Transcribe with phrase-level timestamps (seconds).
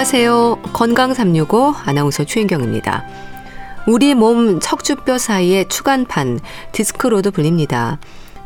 [0.00, 0.62] 안녕하세요.
[0.72, 3.04] 건강 365 아나운서 최인경입니다.
[3.86, 6.40] 우리 몸 척추뼈 사이의 추간판,
[6.72, 7.98] 디스크로도 불립니다.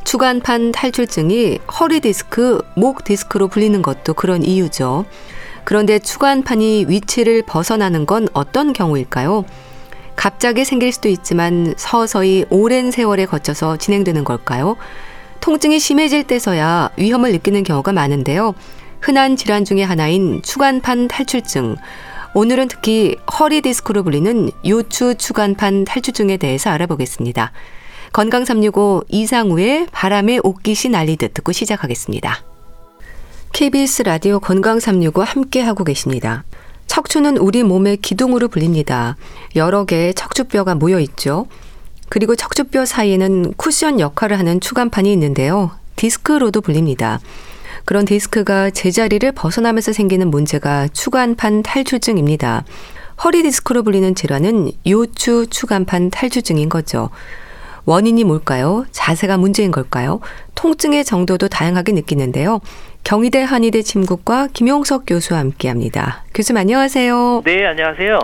[0.03, 5.05] 추간판 탈출증이 허리 디스크, 목 디스크로 불리는 것도 그런 이유죠.
[5.63, 9.45] 그런데 추간판이 위치를 벗어나는 건 어떤 경우일까요?
[10.17, 14.77] 갑자기 생길 수도 있지만 서서히 오랜 세월에 거쳐서 진행되는 걸까요?
[15.39, 18.55] 통증이 심해질 때서야 위험을 느끼는 경우가 많은데요.
[19.05, 21.77] 흔한 질환 중의 하나인 추간판 탈출증.
[22.33, 27.53] 오늘은 특히 허리 디스크로 불리는 요추 추간판 탈출증에 대해서 알아보겠습니다.
[28.15, 32.43] 건강 365 이상우의 바람에 옷깃이 날리듯 듣고 시작하겠습니다.
[33.53, 36.45] KBS 라디오 건강 365 함께 하고 계십니다.
[36.87, 39.19] 척추는 우리 몸의 기둥으로 불립니다.
[39.55, 41.47] 여러 개의 척추뼈가 모여 있죠.
[42.09, 45.73] 그리고 척추뼈 사이에는 쿠션 역할을 하는 추간판이 있는데요.
[45.97, 47.21] 디스크로도 불립니다.
[47.85, 52.65] 그런 디스크가 제자리를 벗어나면서 생기는 문제가 추간판 탈출증입니다.
[53.23, 57.11] 허리 디스크로 불리는 질환은 요추 추간판 탈출증인 거죠.
[57.87, 58.87] 원인이 뭘까요?
[58.93, 60.21] 자세가 문제인 걸까요?
[60.55, 62.61] 통증의 정도도 다양하게 느끼는데요.
[63.05, 66.25] 경희대 한의대 침구과 김용석 교수와 함께 합니다.
[66.33, 67.43] 교수님 안녕하세요.
[67.45, 68.19] 네, 안녕하세요.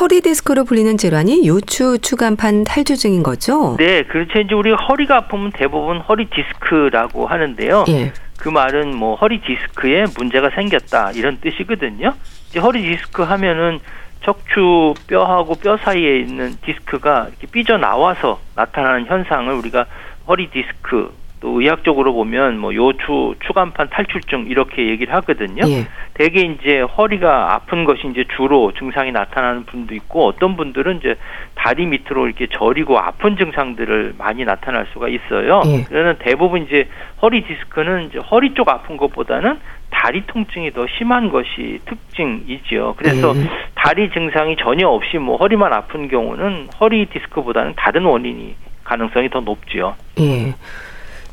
[0.00, 3.76] 허리 디스크로 불리는 질환이 요추 추간판 탈주증인 거죠?
[3.78, 4.40] 네, 그렇죠.
[4.40, 7.84] 이제 우리가 허리가 아프면 대부분 허리 디스크라고 하는데요.
[7.88, 8.12] 예.
[8.46, 12.14] 그 말은 뭐 허리 디스크에 문제가 생겼다 이런 뜻이거든요.
[12.48, 13.80] 이제 허리 디스크 하면은
[14.22, 19.86] 척추 뼈하고 뼈 사이에 있는 디스크가 이렇게 삐져 나와서 나타나는 현상을 우리가
[20.28, 21.12] 허리 디스크
[21.46, 25.62] 또 의학적으로 보면 뭐 요추 추간판 탈출증 이렇게 얘기를 하거든요.
[25.68, 25.86] 예.
[26.14, 31.14] 대개 이제 허리가 아픈 것이 이제 주로 증상이 나타나는 분도 있고 어떤 분들은 이제
[31.54, 35.62] 다리 밑으로 이렇게 저리고 아픈 증상들을 많이 나타날 수가 있어요.
[35.66, 35.84] 예.
[35.84, 36.88] 그러는 대부분 이제
[37.22, 39.60] 허리 디스크는 이제 허리 쪽 아픈 것보다는
[39.90, 42.94] 다리 통증이 더 심한 것이 특징이지요.
[42.96, 43.48] 그래서 예.
[43.76, 49.94] 다리 증상이 전혀 없이 뭐 허리만 아픈 경우는 허리 디스크보다는 다른 원인이 가능성이 더 높지요.
[50.18, 50.52] 예.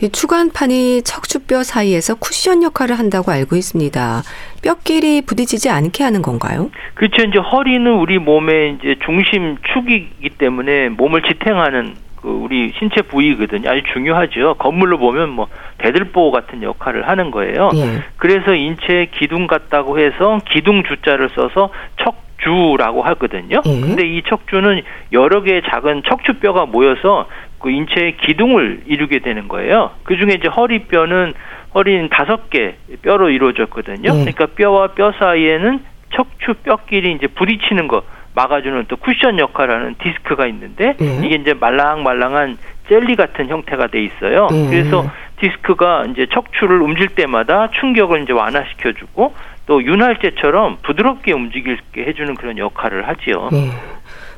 [0.03, 4.21] 이 추간판이 척추뼈 사이에서 쿠션 역할을 한다고 알고 있습니다.
[4.61, 6.69] 뼈끼리 부딪히지 않게 하는 건가요?
[6.95, 7.23] 그렇죠.
[7.23, 13.69] 이제 허리는 우리 몸의 이제 중심 축이기 때문에 몸을 지탱하는 그 우리 신체 부위거든요.
[13.69, 14.55] 아주 중요하죠.
[14.55, 15.47] 건물로 보면 뭐
[15.77, 17.69] 대들보 같은 역할을 하는 거예요.
[17.75, 18.01] 예.
[18.17, 21.69] 그래서 인체 기둥 같다고 해서 기둥 주자를 써서
[22.03, 23.61] 척 주라고 하거든요.
[23.65, 23.81] 예.
[23.81, 24.81] 근데 이 척주는
[25.11, 27.27] 여러 개의 작은 척추뼈가 모여서
[27.59, 29.91] 그 인체의 기둥을 이루게 되는 거예요.
[30.03, 31.33] 그 중에 이제 허리뼈는
[31.73, 34.13] 허리는 다섯 개 뼈로 이루어졌거든요.
[34.13, 34.31] 네.
[34.33, 35.79] 그러니까 뼈와 뼈 사이에는
[36.13, 38.03] 척추 뼈끼리 이제 부딪히는 거
[38.35, 41.21] 막아주는 또 쿠션 역할하는 디스크가 있는데 네.
[41.23, 42.57] 이게 이제 말랑말랑한
[42.89, 44.47] 젤리 같은 형태가 돼 있어요.
[44.51, 44.69] 네.
[44.69, 45.09] 그래서
[45.39, 49.33] 디스크가 이제 척추를 움직일 때마다 충격을 이제 완화시켜주고
[49.65, 53.49] 또 윤활제처럼 부드럽게 움직이게 해주는 그런 역할을 하지요.
[53.51, 53.69] 네.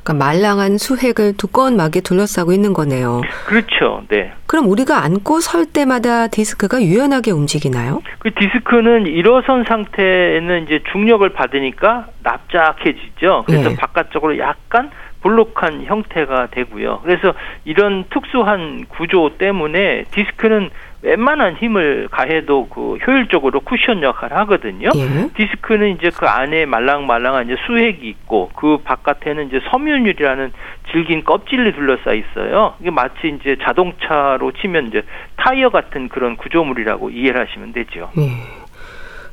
[0.04, 3.22] 그러니까 말랑한 수핵을 두꺼운 막에 둘러싸고 있는 거네요.
[3.48, 4.04] 그렇죠.
[4.08, 4.34] 네.
[4.46, 8.04] 그럼 우리가 앉고 설 때마다 디스크가 유연하게 움직이나요?
[8.20, 13.46] 그 디스크는 일어선 상태에는 이제 중력을 받으니까 납작해지죠.
[13.48, 13.76] 그래서 네.
[13.76, 17.02] 바깥쪽으로 약간 볼록한 형태가 되고요.
[17.04, 20.70] 그래서 이런 특수한 구조 때문에 디스크는
[21.02, 24.90] 웬만한 힘을 가해도 그 효율적으로 쿠션 역할을 하거든요.
[24.96, 25.30] 예.
[25.36, 30.52] 디스크는 이제 그 안에 말랑말랑한 이제 수핵이 있고 그 바깥에는 이제 섬유율이라는
[30.92, 32.76] 질긴 껍질이 둘러싸 있어요.
[32.80, 35.04] 이게 마치 이제 자동차로 치면 이제
[35.36, 38.12] 타이어 같은 그런 구조물이라고 이해를 하시면 되죠.
[38.18, 38.65] 예.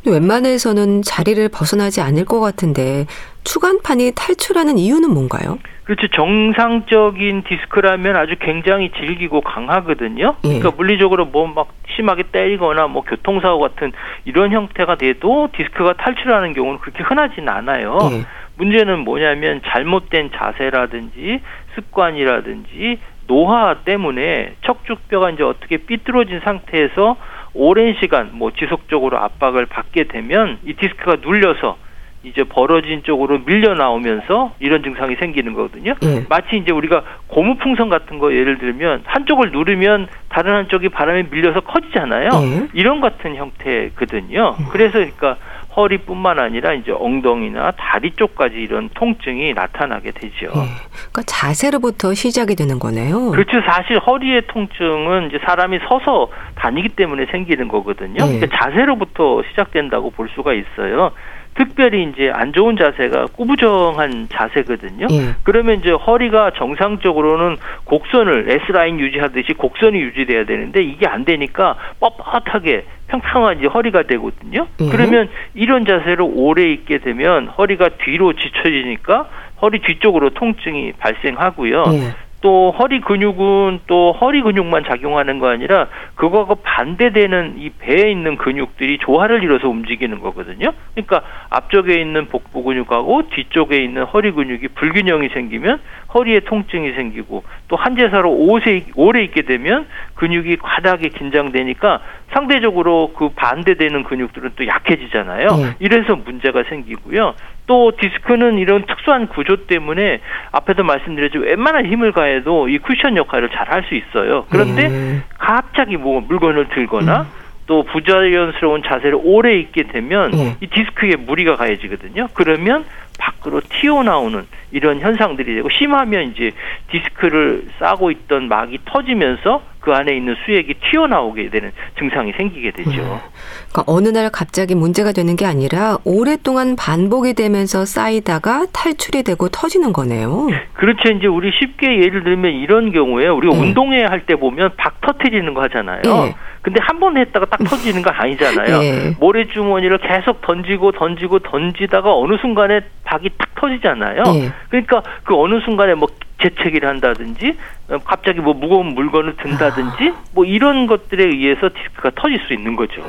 [0.06, 3.06] 웬만해서는 자리를 벗어나지 않을 것 같은데
[3.44, 5.58] 추간판이 탈출하는 이유는 뭔가요?
[5.84, 6.06] 그렇죠.
[6.08, 10.36] 정상적인 디스크라면 아주 굉장히 질기고 강하거든요.
[10.44, 10.48] 예.
[10.48, 13.92] 그러니까 물리적으로 뭐 막 심하게 때리거나 뭐 교통사고 같은
[14.24, 17.98] 이런 형태가 돼도 디스크가 탈출하는 경우는 그렇게 흔하지는 않아요.
[18.12, 18.22] 예.
[18.56, 21.40] 문제는 뭐냐면 잘못된 자세라든지
[21.74, 27.16] 습관이라든지 노화 때문에 척추뼈가 이제 어떻게 삐뚤어진 상태에서
[27.54, 31.76] 오랜 시간 뭐 지속적으로 압박을 받게 되면 이 디스크가 눌려서
[32.24, 35.94] 이제 벌어진 쪽으로 밀려 나오면서 이런 증상이 생기는 거거든요.
[36.04, 36.24] 예.
[36.28, 41.60] 마치 이제 우리가 고무 풍선 같은 거 예를 들면 한쪽을 누르면 다른 한쪽이 바람에 밀려서
[41.60, 42.28] 커지잖아요.
[42.32, 42.68] 예.
[42.74, 44.56] 이런 같은 형태거든요.
[44.58, 44.66] 음.
[44.70, 45.36] 그래서 그러니까
[45.76, 50.46] 허리뿐만 아니라 이제 엉덩이나 다리 쪽까지 이런 통증이 나타나게 되죠.
[50.46, 50.68] 예.
[50.90, 53.30] 그러니까 자세로부터 시작이 되는 거네요.
[53.30, 53.60] 그렇죠.
[53.66, 58.16] 사실 허리의 통증은 이제 사람이 서서 다니기 때문에 생기는 거거든요.
[58.20, 58.38] 예.
[58.38, 61.12] 그러니까 자세로부터 시작된다고 볼 수가 있어요.
[61.54, 65.06] 특별히 이제 안 좋은 자세가 꾸부정한 자세거든요.
[65.10, 65.34] 예.
[65.42, 72.84] 그러면 이제 허리가 정상적으로는 곡선을 S 라인 유지하듯이 곡선이 유지돼야 되는데 이게 안 되니까 뻣뻣하게
[73.08, 74.66] 평평한 이제 허리가 되거든요.
[74.80, 74.88] 예.
[74.88, 79.28] 그러면 이런 자세로 오래 있게 되면 허리가 뒤로 지쳐지니까
[79.60, 81.84] 허리 뒤쪽으로 통증이 발생하고요.
[81.92, 82.14] 예.
[82.42, 85.86] 또 허리 근육은 또 허리 근육만 작용하는 거 아니라
[86.16, 90.72] 그거하고 반대되는 이 배에 있는 근육들이 조화를 이뤄서 움직이는 거거든요.
[90.94, 95.80] 그러니까 앞쪽에 있는 복부 근육하고 뒤쪽에 있는 허리 근육이 불균형이 생기면
[96.12, 102.00] 허리에 통증이 생기고 또 한제사로 오래, 오래 있게 되면 근육이 과다하게 긴장되니까
[102.32, 105.48] 상대적으로 그 반대되는 근육들은 또 약해지잖아요.
[105.48, 105.76] 네.
[105.78, 107.34] 이래서 문제가 생기고요.
[107.66, 110.20] 또 디스크는 이런 특수한 구조 때문에
[110.50, 114.44] 앞에서 말씀드렸지만 웬만한 힘을 가해도 이 쿠션 역할을 잘 할 수 있어요.
[114.50, 115.22] 그런데 음.
[115.38, 117.26] 갑자기 뭐 물건을 들거나
[117.66, 120.56] 또 부자연스러운 자세를 오래 있게 되면 예.
[120.60, 122.28] 이 디스크에 무리가 가해지거든요.
[122.34, 122.84] 그러면
[123.18, 126.50] 밖으로 튀어나오는 이런 현상들이 되고 심하면 이제
[126.90, 132.90] 디스크를 싸고 있던 막이 터지면서 그 안에 있는 수액이 튀어나오게 되는 증상이 생기게 되죠.
[132.92, 139.92] 그러니까 어느 날 갑자기 문제가 되는 게 아니라 오랫동안 반복이 되면서 쌓이다가 탈출이 되고 터지는
[139.92, 140.48] 거네요.
[140.74, 141.08] 그렇죠.
[141.10, 143.60] 이제 우리 쉽게 예를 들면 이런 경우에 우리가 예.
[143.60, 146.00] 운동회 할 때 보면 박 터트리는 거 하잖아요.
[146.06, 146.34] 예.
[146.62, 148.82] 근데 한 번 했다가 딱 터지는 거 아니잖아요.
[148.84, 149.16] 예.
[149.18, 154.22] 모래주머니를 계속 던지고 던지고 던지다가 어느 순간에 박이 탁 터지잖아요.
[154.36, 154.52] 예.
[154.70, 156.06] 그러니까 그 어느 순간에 뭐
[156.42, 157.56] 재채기를 한다든지
[157.88, 163.02] 어, 갑자기 뭐 무거운 물건을 든다든지 뭐 이런 것들에 의해서 디스크가 터질 수 있는 거죠.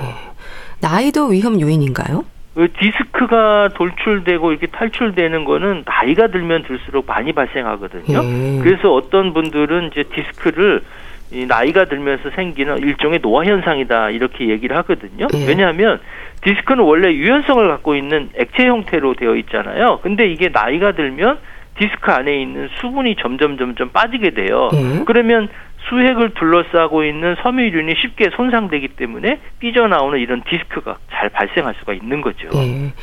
[0.82, 2.26] 나이도 위험 요인인가요?
[2.54, 8.22] 그 디스크가 돌출되고 이렇게 탈출되는 거는 나이가 들면 들수록 많이 발생하거든요.
[8.24, 8.60] 예.
[8.62, 10.84] 그래서 어떤 분들은 이제 디스크를
[11.32, 15.28] 이 나이가 들면서 생기는 일종의 노화 현상이다 이렇게 얘기를 하거든요.
[15.34, 15.48] 예.
[15.48, 16.00] 왜냐하면
[16.42, 20.00] 디스크는 원래 유연성을 갖고 있는 액체 형태로 되어 있잖아요.
[20.04, 21.40] 근데 이게 나이가 들면
[21.78, 24.70] 디스크 안에 있는 수분이 점점 점점 빠지게 돼요.
[24.74, 25.04] 예.
[25.06, 25.50] 그러면
[25.90, 32.50] 수액을 둘러싸고 있는 섬유륜이 쉽게 손상되기 때문에 삐져나오는 이런 디스크가 잘 발생할 수가 있는 거죠.
[32.54, 32.94] 예.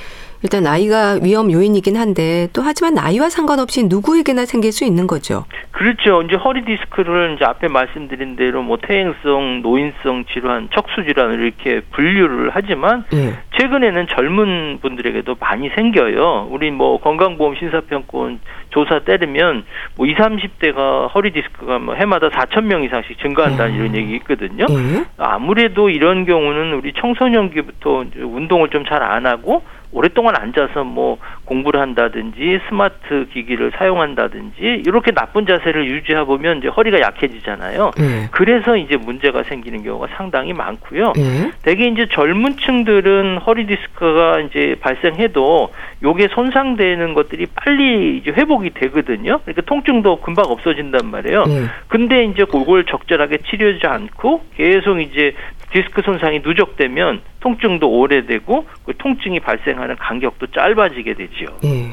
[0.42, 5.44] 일단 나이가 위험 요인이긴 한데 또 하지만 나이와 상관없이 누구에게나 생길 수 있는 거죠.
[5.72, 6.22] 그렇죠.
[6.22, 12.50] 이제 허리 디스크를 이제 앞에 말씀드린 대로 뭐 퇴행성, 노인성 질환, 척수 질환을 이렇게 분류를
[12.52, 13.34] 하지만 예.
[13.58, 16.48] 최근에는 젊은 분들에게도 많이 생겨요.
[16.50, 18.40] 우리 뭐 건강보험 심사평권
[18.70, 19.64] 조사 때리면
[19.96, 23.80] 뭐 20, 30대가 허리 디스크가 뭐 해마다 4천 명 이상씩 증가한다는 음.
[23.80, 24.66] 이런 얘기 있거든요.
[24.70, 25.04] 예.
[25.18, 31.18] 아무래도 이런 경우는 우리 청소년기부터 운동을 좀 잘 안 하고 오랫동안 앉아서 뭐
[31.50, 37.90] 공부를 한다든지 스마트 기기를 사용한다든지 이렇게 나쁜 자세를 유지해 보면 이제 허리가 약해지잖아요.
[37.98, 38.28] 예.
[38.30, 41.12] 그래서 이제 문제가 생기는 경우가 상당히 많고요.
[41.18, 41.50] 예.
[41.62, 45.72] 대개 이제 젊은 층들은 허리 디스크가 이제 발생해도
[46.04, 49.40] 요게 손상되는 것들이 빨리 이제 회복이 되거든요.
[49.40, 51.44] 그러니까 통증도 금방 없어진단 말이에요.
[51.48, 51.64] 예.
[51.88, 55.34] 근데 이제 그걸 적절하게 치료하지 않고 계속 이제
[55.72, 61.39] 디스크 손상이 누적되면 통증도 오래되고 그 통증이 발생하는 간격도 짧아지게 되죠.
[61.64, 61.90] 예.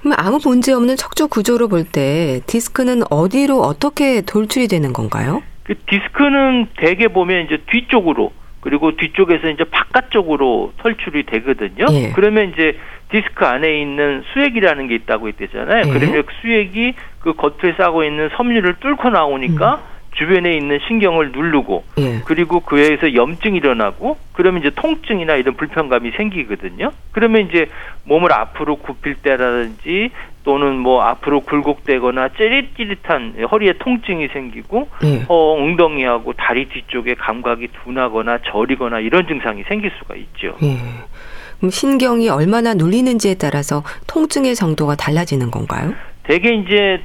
[0.00, 5.42] 그럼 아무 문제 없는 척추 구조로 볼 때 디스크는 어디로 어떻게 돌출이 되는 건가요?
[5.64, 11.86] 그 디스크는 대개 보면 이제 뒤쪽으로 그리고 뒤쪽에서 이제 바깥쪽으로 탈출이 되거든요.
[11.92, 12.12] 예.
[12.14, 12.76] 그러면 이제
[13.10, 15.84] 디스크 안에 있는 수액이라는 게 있다고 했잖아요.
[15.86, 15.90] 예.
[15.90, 22.20] 그러면 그 수액이 그 겉에 싸고 있는 섬유를 뚫고 나오니까 주변에 있는 신경을 누르고 예.
[22.24, 26.90] 그리고 그에 의해서 염증이 일어나고 그러면 이제 통증이나 이런 불편감이 생기거든요.
[27.12, 27.68] 그러면 이제
[28.04, 30.10] 몸을 앞으로 굽힐 때라든지
[30.44, 35.24] 또는 뭐 앞으로 굴곡되거나 찌릿찌릿한 허리에 통증이 생기고 예.
[35.28, 40.56] 어, 엉덩이하고 다리 뒤쪽에 감각이 둔하거나 저리거나 이런 증상이 생길 수가 있죠.
[40.62, 40.78] 예.
[41.58, 45.92] 그럼 신경이 얼마나 눌리는지에 따라서 통증의 정도가 달라지는 건가요?
[46.22, 47.02] 대개 이제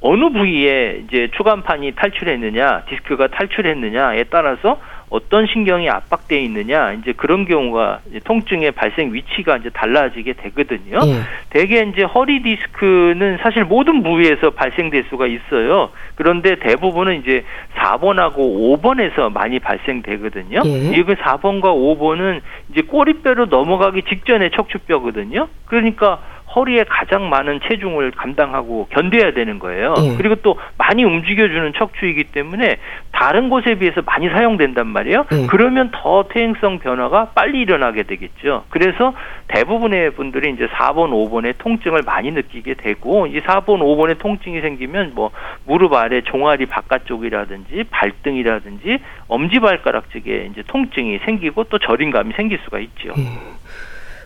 [0.00, 4.80] 어느 부위에 이제 추간판이 탈출했느냐, 디스크가 탈출했느냐에 따라서
[5.10, 10.98] 어떤 신경이 압박되어 있느냐, 이제 그런 경우가 이제 통증의 발생 위치가 이제 달라지게 되거든요.
[11.04, 11.20] 예.
[11.50, 15.90] 대개 이제 허리 디스크는 사실 모든 부위에서 발생될 수가 있어요.
[16.14, 17.44] 그런데 대부분은 이제
[17.76, 20.62] 4번하고 5번에서 많이 발생되거든요.
[20.64, 20.98] 예.
[20.98, 22.40] 이그 4번과 5번은
[22.70, 25.48] 이제 꼬리뼈로 넘어가기 직전에 척추뼈거든요.
[25.66, 26.20] 그러니까
[26.54, 29.94] 허리에 가장 많은 체중을 감당하고 견뎌야 되는 거예요.
[29.98, 30.16] 예.
[30.16, 32.76] 그리고 또 많이 움직여주는 척추이기 때문에
[33.12, 35.26] 다른 곳에 비해서 많이 사용된단 말이에요.
[35.32, 35.46] 예.
[35.46, 38.64] 그러면 더 퇴행성 변화가 빨리 일어나게 되겠죠.
[38.70, 39.14] 그래서
[39.48, 45.30] 대부분의 분들이 이제 4번, 5번의 통증을 많이 느끼게 되고 이 4번, 5번의 통증이 생기면 뭐
[45.66, 53.10] 무릎 아래 종아리 바깥쪽이라든지 발등이라든지 엄지발가락 쪽에 이제 통증이 생기고 또 저림감이 생길 수가 있죠.
[53.16, 53.22] 예.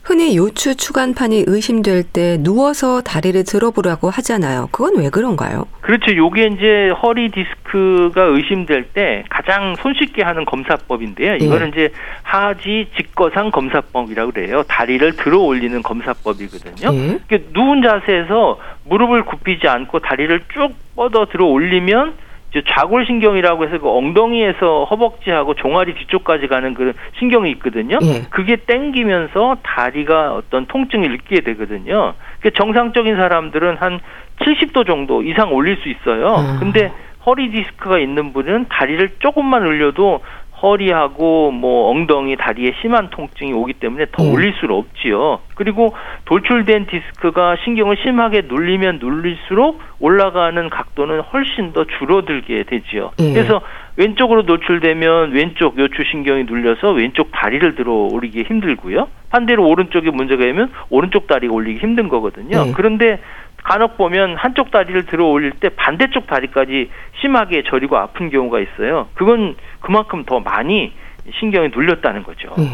[0.05, 4.69] 흔히 요추 추간판이 의심될 때 누워서 다리를 들어보라고 하잖아요.
[4.71, 5.65] 그건 왜 그런가요?
[5.81, 6.15] 그렇죠.
[6.15, 11.37] 요게 이제 허리 디스크가 의심될 때 가장 손쉽게 하는 검사법인데요.
[11.37, 11.71] 이거는 예.
[11.71, 11.93] 이제
[12.23, 14.63] 하지 직거상 검사법이라고 그래요.
[14.69, 16.93] 다리를 들어 올리는 검사법이거든요.
[16.93, 17.43] 예.
[17.55, 22.13] 누운 자세에서 무릎을 굽히지 않고 다리를 쭉 뻗어 들어 올리면
[22.63, 27.99] 좌골신경이라고 해서 그 엉덩이에서 허벅지하고 종아리 뒤쪽까지 가는 그 신경이 있거든요.
[28.03, 28.23] 예.
[28.31, 32.15] 그게 땡기면서 다리가 어떤 통증을 느끼게 되거든요.
[32.41, 34.01] 그 정상적인 사람들은 한
[34.41, 36.37] 70도 정도 이상 올릴 수 있어요.
[36.37, 36.57] 음.
[36.61, 36.93] 근데
[37.27, 40.21] 허리 디스크가 있는 분은 다리를 조금만 올려도
[40.63, 44.33] 허리하고 뭐 엉덩이, 다리에 심한 통증이 오기 때문에 더 음.
[44.33, 45.41] 올릴 수는 없지요.
[45.55, 45.95] 그리고
[46.25, 53.13] 돌출된 디스크가 신경을 심하게 눌리면 눌릴수록 올라가는 각도는 훨씬 더 줄어들게 되지요.
[53.21, 53.35] 음.
[53.35, 53.61] 그래서
[53.97, 59.09] 왼쪽으로 노출되면 왼쪽 요추신경이 눌려서 왼쪽 다리를 들어 올리기 힘들고요.
[59.31, 62.63] 반대로 오른쪽에 문제가 있으면 오른쪽 다리가 올리기 힘든 거거든요.
[62.63, 62.73] 음.
[62.75, 63.21] 그런데
[63.65, 66.91] 간혹 보면 한쪽 다리를 들어 올릴 때 반대쪽 다리까지
[67.21, 69.09] 심하게 저리고 아픈 경우가 있어요.
[69.15, 70.93] 그건 그만큼 더 많이
[71.41, 72.55] 신경이 눌렸다는 거죠.
[72.59, 72.69] 음.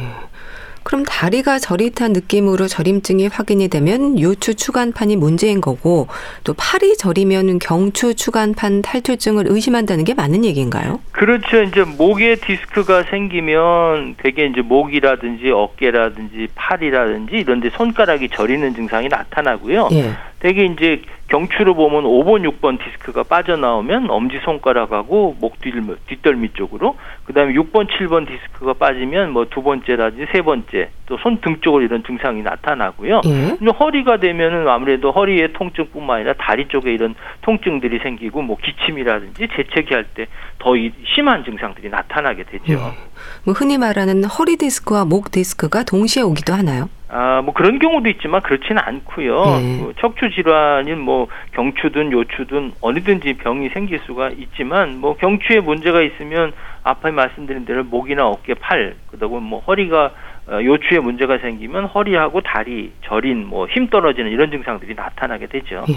[0.83, 6.09] 그럼 다리가 저릿한 느낌으로 저림증이 확인이 되면 요추 추간판이 문제인 거고
[6.43, 11.01] 또 팔이 저리면 경추 추간판 탈출증을 의심한다는 게 맞는 얘기인가요?
[11.13, 11.63] 그렇죠.
[11.63, 19.91] 이제 목에 디스크가 생기면 대개 이제 목이라든지 어깨라든지 팔이라든지 이런 데 손가락이 저리는 증상이 나타나고요.
[19.93, 20.15] 예.
[20.41, 27.87] 대개 이제 경추로 보면 5번, 6번 디스크가 빠져나오면 엄지손가락하고 목 뒷덜미 쪽으로, 그 다음에 6번,
[27.89, 33.21] 7번 디스크가 빠지면 뭐 두 번째라든지 세 번째, 또 손 등 쪽으로 이런 증상이 나타나고요.
[33.27, 33.57] 예?
[33.79, 40.05] 허리가 되면은 아무래도 허리의 통증뿐만 아니라 다리 쪽에 이런 통증들이 생기고 뭐 기침이라든지 재채기 할
[40.15, 40.27] 때
[40.59, 40.73] 더
[41.15, 42.65] 심한 증상들이 나타나게 되죠.
[42.73, 42.77] 예.
[43.45, 46.89] 뭐 흔히 말하는 허리 디스크와 목 디스크가 동시에 오기도 하나요?
[47.13, 49.45] 아, 뭐 그런 경우도 있지만 그렇지는 않고요.
[49.45, 49.77] 네.
[49.81, 56.53] 뭐 척추 질환인 뭐 경추든 요추든 어디든지 병이 생길 수가 있지만 뭐 경추에 문제가 있으면
[56.85, 60.13] 앞에 말씀드린 대로 목이나 어깨, 팔, 그다음에 뭐 허리가
[60.49, 65.85] 어, 요추에 문제가 생기면 허리하고 다리 저린 뭐 힘 떨어지는 이런 증상들이 나타나게 되죠.
[65.89, 65.95] 네.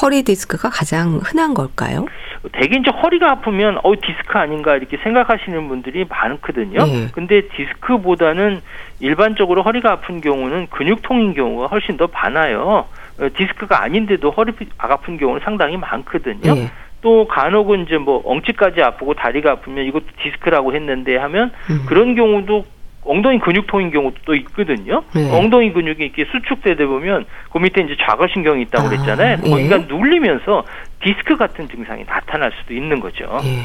[0.00, 2.06] 허리 디스크가 가장 흔한 걸까요?
[2.52, 6.84] 대개 이제 허리가 아프면 어 디스크 아닌가 이렇게 생각하시는 분들이 많거든요.
[6.84, 7.08] 네.
[7.12, 8.60] 근데 디스크보다는
[9.00, 12.86] 일반적으로 허리가 아픈 경우는 근육통인 경우가 훨씬 더 많아요.
[13.20, 16.54] 어, 디스크가 아닌데도 허리가 아픈 경우는 상당히 많거든요.
[16.54, 16.70] 네.
[17.02, 21.84] 또 간혹은 이제 뭐 엉치까지 아프고 다리가 아프면 이것도 디스크라고 했는데 하면 음.
[21.86, 22.64] 그런 경우도
[23.04, 25.02] 엉덩이 근육통인 경우도 또 있거든요.
[25.14, 25.30] 네.
[25.30, 29.34] 엉덩이 근육이 이렇게 수축되다 보면 그 밑에 이제 좌골신경이 있다고 아, 그랬잖아요.
[29.34, 29.86] 아, 거기가 예.
[29.88, 30.64] 눌리면서
[31.02, 33.40] 디스크 같은 증상이 나타날 수도 있는 거죠.
[33.44, 33.58] 예.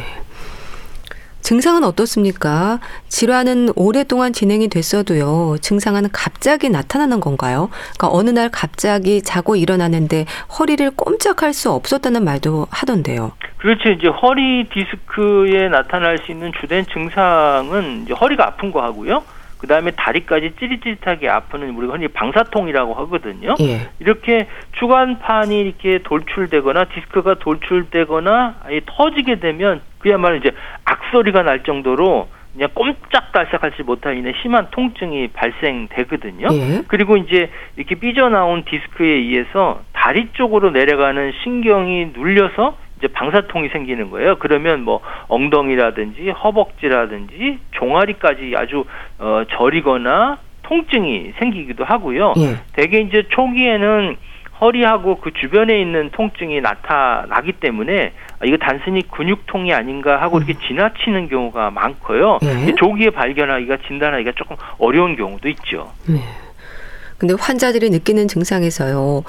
[1.48, 2.80] 증상은 어떻습니까?
[3.08, 5.56] 질환은 오랫동안 진행이 됐어도요.
[5.62, 7.70] 증상은 갑자기 나타나는 건가요?
[7.98, 10.26] 그러니까 어느 날 갑자기 자고 일어나는데
[10.60, 13.32] 허리를 꼼짝할 수 없었다는 말도 하던데요.
[13.60, 13.88] 그렇죠.
[13.92, 19.24] 이제 허리 디스크에 나타날 수 있는 주된 증상은 허리가 아픈 거 하고요.
[19.58, 23.56] 그 다음에 다리까지 찌릿찌릿하게 아프는 우리가 흔히 방사통이라고 하거든요.
[23.62, 23.90] 예.
[24.00, 24.48] 이렇게
[24.80, 30.52] 주간판이 이렇게 돌출되거나 디스크가 돌출되거나 아예 터지게 되면 그야말로 이제
[30.86, 36.48] 악소리가 날 정도로 그냥 꼼짝달싹하지 못하는 심한 통증이 발생되거든요.
[36.52, 36.82] 예.
[36.88, 44.38] 그리고 이제 이렇게 삐져나온 디스크에 의해서 다리 쪽으로 내려가는 신경이 눌려서 이제 방사통이 생기는 거예요.
[44.40, 48.86] 그러면 뭐 엉덩이라든지 허벅지라든지 종아리까지 아주
[49.20, 52.34] 어 저리거나 통증이 생기기도 하고요.
[52.38, 52.56] 예.
[52.74, 54.18] 대개 이제 초기에는
[54.60, 58.14] 허리하고 그 주변에 있는 통증이 나타나기 때문에
[58.46, 60.60] 이거 단순히 근육통이 아닌가 하고 이렇게 음.
[60.68, 62.40] 지나치는 경우가 많고요.
[62.44, 62.76] 예.
[62.76, 65.92] 조기에 발견하기가 진단하기가 조금 어려운 경우도 있죠.
[66.08, 66.22] 네.
[67.18, 69.24] 근데 환자들이 느끼는 증상에서요.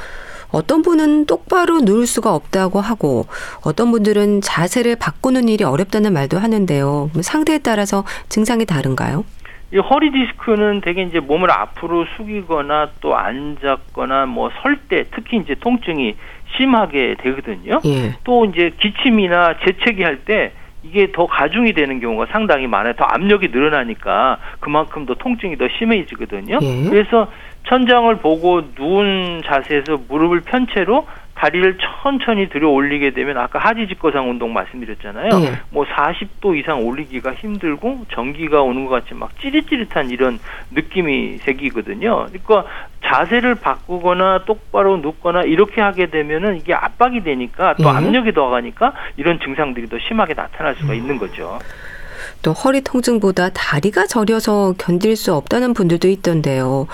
[0.50, 3.26] 어떤 분은 똑바로 누울 수가 없다고 하고
[3.62, 7.10] 어떤 분들은 자세를 바꾸는 일이 어렵다는 말도 하는데요.
[7.20, 9.24] 상태에 따라서 증상이 다른가요?
[9.72, 15.54] 이 허리 디스크는 대개 이제 몸을 앞으로 숙이거나 또 앉았거나 뭐 설 때 특히 이제
[15.60, 16.14] 통증이
[16.56, 17.78] 심하게 되거든요.
[17.84, 18.14] 예.
[18.24, 20.52] 또 이제 기침이나 재채기 할 때
[20.84, 22.94] 이게 더 가중이 되는 경우가 상당히 많아요.
[22.94, 26.60] 더 압력이 늘어나니까 그만큼 더 통증이 더 심해지거든요.
[26.62, 26.84] 예.
[26.88, 27.28] 그래서
[27.66, 31.06] 천장을 보고 누운 자세에서 무릎을 편 채로
[31.38, 35.28] 다리를 천천히 들어 올리게 되면 아까 하지 직거상 운동 말씀드렸잖아요.
[35.28, 35.52] 네.
[35.70, 40.40] 뭐 40도 이상 올리기가 힘들고 전기가 오는 것 같이 막 찌릿찌릿한 이런
[40.72, 42.26] 느낌이 생기거든요.
[42.26, 42.64] 그러니까
[43.04, 47.90] 자세를 바꾸거나 똑바로 눕거나 이렇게 하게 되면은 이게 압박이 되니까 또 네.
[47.90, 50.98] 압력이 더 가니까 이런 증상들이 더 심하게 나타날 수가 음.
[50.98, 51.60] 있는 거죠.
[52.42, 56.86] 또 허리 통증보다 다리가 저려서 견딜 수 없다는 분들도 있던데요.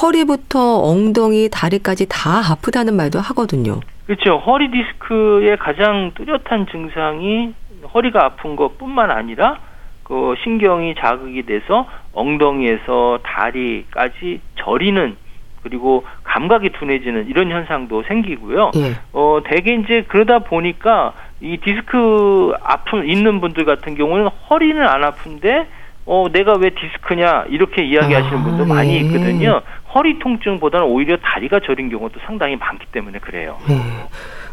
[0.00, 3.80] 허리부터 엉덩이, 다리까지 다 아프다는 말도 하거든요.
[4.06, 4.38] 그렇죠.
[4.38, 7.54] 허리 디스크의 가장 뚜렷한 증상이
[7.94, 9.58] 허리가 아픈 것뿐만 아니라
[10.04, 15.16] 그 신경이 자극이 돼서 엉덩이에서 다리까지 저리는
[15.62, 18.72] 그리고 감각이 둔해지는 이런 현상도 생기고요.
[18.76, 18.96] 예.
[19.12, 21.12] 어 대개 이제 그러다 보니까
[21.42, 25.66] 이 디스크 아픔 있는 분들 같은 경우는 허리는 안 아픈데
[26.06, 29.00] 어 내가 왜 디스크냐 이렇게 이야기하시는 아, 분도 많이 예.
[29.00, 29.60] 있거든요.
[29.94, 33.58] 허리 통증보다는 오히려 다리가 저린 경우도 상당히 많기 때문에 그래요.
[33.70, 33.74] 예.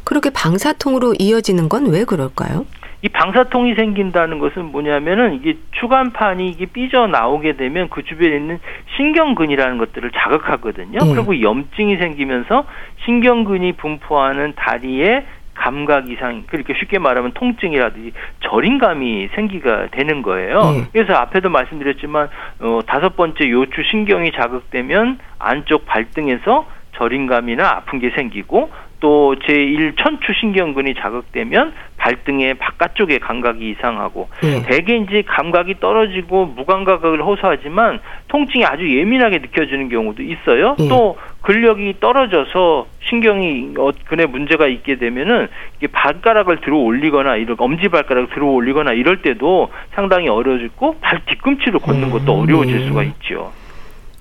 [0.03, 2.65] 그렇게 방사통으로 이어지는 건 왜 그럴까요?
[3.01, 8.59] 이 방사통이 생긴다는 것은 뭐냐면은 이게 추간판이 이게 삐져 나오게 되면 그 주변에 있는
[8.97, 10.99] 신경근이라는 것들을 자극하거든요.
[10.99, 11.13] 네.
[11.13, 12.65] 그리고 염증이 생기면서
[13.05, 15.25] 신경근이 분포하는 다리에
[15.59, 20.61] 감각 이상 그렇게 쉽게 말하면 통증이라든지 저림감이 생기가 되는 거예요.
[20.71, 20.83] 네.
[20.93, 22.29] 그래서 앞에도 말씀드렸지만
[22.61, 30.33] 어, 다섯 번째 요추 신경이 자극되면 안쪽 발등에서 저림감이나 아픈 게 생기고 또 제1 천추
[30.39, 34.63] 신경근이 자극되면 발등의 바깥쪽의 감각이 이상하고 네.
[34.63, 40.75] 대개 이제 감각이 떨어지고 무감각을 호소하지만 통증이 아주 예민하게 느껴지는 경우도 있어요.
[40.79, 40.87] 네.
[40.87, 47.87] 또 근력이 떨어져서 신경이 어 근에 문제가 있게 되면은 이게 발가락을 들어 올리거나 이런 엄지
[47.89, 52.87] 발가락을 들어 올리거나 이럴 때도 상당히 어려워지고 발 뒤꿈치로 걷는 것도 음, 어려워질 네.
[52.87, 53.51] 수가 있죠.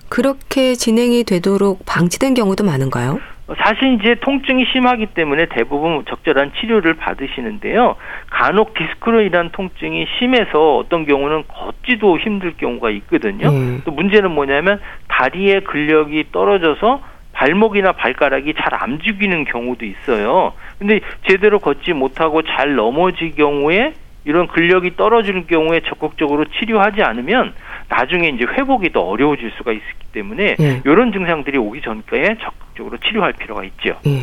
[0.08, 3.20] 그렇게 진행이 되도록 방치된 경우도 많은가요?
[3.56, 7.96] 사실 이제 통증이 심하기 때문에 대부분 적절한 치료를 받으시는데요.
[8.30, 13.48] 간혹 디스크로 인한 통증이 심해서 어떤 경우는 걷지도 힘들 경우가 있거든요.
[13.48, 13.80] 음.
[13.84, 17.00] 또 문제는 뭐냐면 다리의 근력이 떨어져서
[17.32, 20.52] 발목이나 발가락이 잘안 움직이는 경우도 있어요.
[20.78, 27.54] 근데 제대로 걷지 못하고 잘 넘어질 경우에 이런 근력이 떨어지는 경우에 적극적으로 치료하지 않으면
[27.88, 30.82] 나중에 이제 회복이 더 어려워질 수가 있기 때문에 예.
[30.84, 33.98] 이런 증상들이 오기 전까지 적극적으로 치료할 필요가 있죠.
[34.06, 34.20] 예.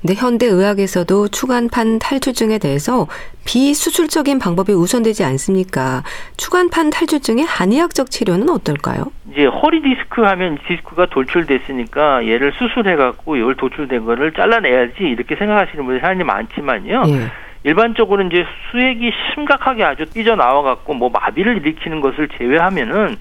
[0.00, 3.08] 근데 현대 의학에서도 추간판 탈출증에 대해서
[3.44, 6.04] 비수술적인 방법이 우선되지 않습니까?
[6.36, 9.06] 추간판 탈출증의 한의학적 치료는 어떨까요?
[9.32, 15.84] 이제 허리 디스크 하면 디스크가 돌출됐으니까 얘를 수술해 갖고 이걸 돌출된 거를 잘라내야지 이렇게 생각하시는
[15.84, 17.02] 분들이 사람이 많지만요.
[17.08, 17.47] 예.
[17.64, 23.16] 일반적으로 이제 수액이 심각하게 아주 삐져 나와 갖고 뭐 마비를 일으키는 것을 제외하면은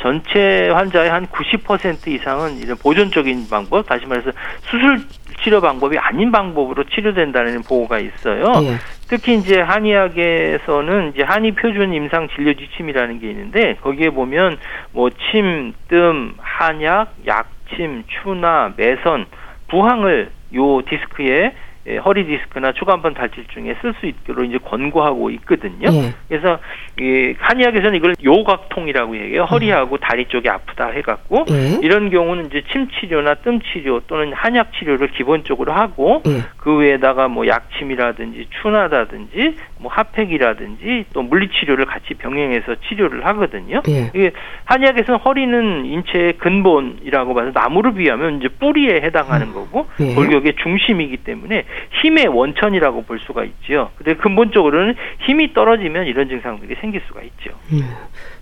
[0.00, 5.00] 전체 환자의 한 90% 이상은 이런 보존적인 방법, 다시 말해서 수술
[5.42, 8.52] 치료 방법이 아닌 방법으로 치료된다는 보고가 있어요.
[8.64, 8.76] 예.
[9.08, 14.58] 특히 이제 한의학에서는 이제 한의 표준 임상 진료 지침이라는 게 있는데 거기에 보면
[14.92, 19.26] 뭐 침, 뜸, 한약, 약침, 추나, 매선,
[19.68, 21.54] 부항을 요 디스크에
[21.88, 25.88] 예, 허리 디스크나 추간판 다칠증에 쓸 수 있도록 이제 권고하고 있거든요.
[25.92, 26.14] 예.
[26.28, 26.58] 그래서
[27.00, 29.44] 이 한의학에서는 이걸 요각통이라고 얘기해요.
[29.44, 31.80] 허리하고 다리 쪽이 아프다 해갖고 예.
[31.82, 36.42] 이런 경우는 이제 침 치료나 뜸 치료 또는 한약 치료를 기본적으로 하고 예.
[36.62, 43.82] 그 외에다가 뭐 약침이라든지 추나다든지 뭐 핫팩이라든지 또 물리치료를 같이 병행해서 치료를 하거든요.
[43.88, 44.12] 예.
[44.14, 44.30] 이게
[44.66, 49.54] 한의학에서는 허리는 인체의 근본이라고 봐서 나무를 비하면 이제 뿌리에 해당하는 음.
[49.54, 50.14] 거고 예.
[50.14, 51.64] 골격의 중심이기 때문에
[52.00, 53.90] 힘의 원천이라고 볼 수가 있죠.
[53.96, 54.94] 근데 근본적으로는
[55.26, 57.50] 힘이 떨어지면 이런 증상들이 생길 수가 있죠.
[57.72, 57.80] 음.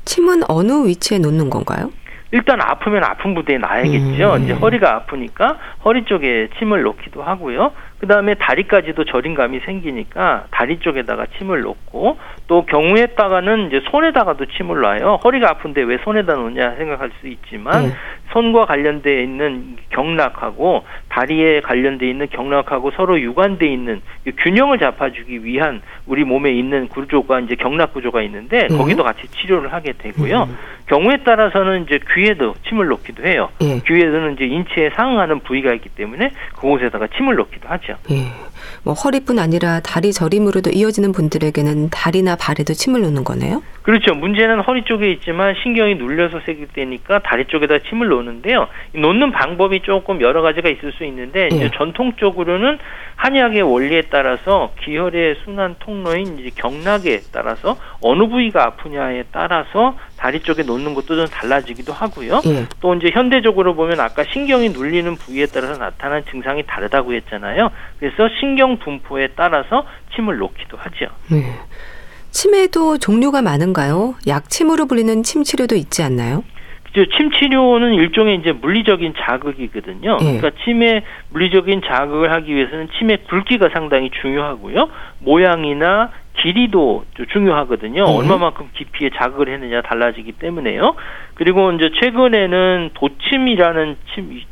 [0.05, 1.91] 침은 어느 위치에 놓는 건가요?
[2.33, 4.35] 일단 아프면 아픈 부대에 놔야겠죠.
[4.35, 4.45] 음.
[4.45, 7.73] 이제 허리가 아프니까 허리 쪽에 침을 놓기도 하고요.
[8.01, 14.81] 그 다음에 다리까지도 저림감이 생기니까 다리 쪽에다가 침을 놓고 또 경우에 따가는 이제 손에다가도 침을
[14.81, 15.21] 놔요.
[15.23, 17.93] 허리가 아픈데 왜 손에다 놓냐 생각할 수 있지만 네.
[18.33, 24.01] 손과 관련돼 있는 경락하고 다리에 관련돼 있는 경락하고 서로 유관돼 있는
[24.39, 28.77] 균형을 잡아주기 위한 우리 몸에 있는 구조가 이제 경락 구조가 있는데 네.
[28.77, 30.45] 거기도 같이 치료를 하게 되고요.
[30.45, 30.57] 음.
[30.87, 33.51] 경우에 따라서는 이제 귀에도 침을 놓기도 해요.
[33.61, 33.81] 네.
[33.87, 37.90] 귀에는 이제 인체에 상응하는 부위가 있기 때문에 그곳에다가 침을 놓기도 하죠.
[37.91, 38.15] 거죠.
[38.15, 38.33] 예.
[38.83, 43.63] 뭐 허리뿐 아니라 다리 저림으로도 이어지는 분들에게는 다리나 발에도 침을 놓는 거네요.
[43.83, 44.15] 그렇죠.
[44.15, 48.69] 문제는 허리 쪽에 있지만 신경이 눌려서 세게 되니까 다리 쪽에다 침을 놓는데요.
[48.93, 51.71] 놓는 방법이 조금 여러 가지가 있을 수 있는데 예.
[51.71, 52.79] 전통적으로는
[53.17, 60.93] 한의학의 원리에 따라서 기혈의 순환 통로인 경락에 따라서 어느 부위가 아프냐에 따라서 다리 쪽에 놓는
[60.93, 62.43] 것도 좀 달라지기도 하고요.
[62.45, 62.67] 예.
[62.83, 67.71] 또 이제 현대적으로 보면 아까 신경이 눌리는 부위에 따라서 나타나는 증상이 다르다고 했잖아요.
[67.99, 71.07] 그래서 신경 분포에 따라서 침을 놓기도 하죠.
[71.33, 71.55] 예.
[72.31, 74.17] 침에도 종류가 많은가요?
[74.27, 76.45] 약침으로 불리는 침 치료도 있지 않나요?
[76.93, 80.19] 침 치료는 일종의 이제 물리적인 자극이거든요.
[80.21, 80.39] 예.
[80.39, 84.91] 그러니까 침에 물리적인 자극을 하기 위해서는 침의 굵기가 상당히 중요하고요.
[85.21, 88.05] 모양이나 길이도 중요하거든요.
[88.05, 88.17] 네.
[88.17, 90.95] 얼마만큼 깊이에 자극을 했느냐 달라지기 때문에요.
[91.35, 93.97] 그리고 이제 최근에는 도침이라는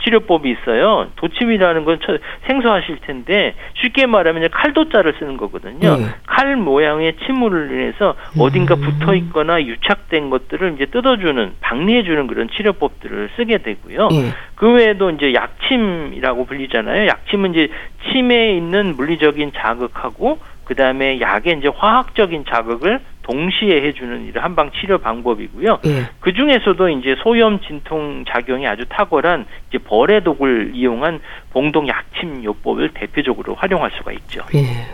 [0.03, 1.09] 치료법이 있어요.
[1.17, 1.99] 도침이라는 건
[2.47, 5.97] 생소하실 텐데 쉽게 말하면 칼도자를 쓰는 거거든요.
[5.97, 6.07] 네.
[6.27, 8.81] 칼 모양의 침물을 인해서 어딘가 음.
[8.81, 14.09] 붙어 있거나 유착된 것들을 이제 뜯어주는 박리해주는 그런 치료법들을 쓰게 되고요.
[14.09, 14.33] 네.
[14.55, 17.07] 그 외에도 이제 약침이라고 불리잖아요.
[17.07, 17.69] 약침은 이제
[18.11, 24.99] 침에 있는 물리적인 자극하고 그 다음에 약의 이제 화학적인 자극을 동시에 해주는 이런 한방 치료
[24.99, 25.81] 방법이고요.
[25.87, 26.11] 예.
[26.21, 31.21] 그 중에서도 이제 소염 진통 작용이 아주 탁월한 이제 벌의 독을 이용한
[31.53, 34.43] 봉동 약침 요법을 대표적으로 활용할 수가 있죠.
[34.55, 34.87] 예.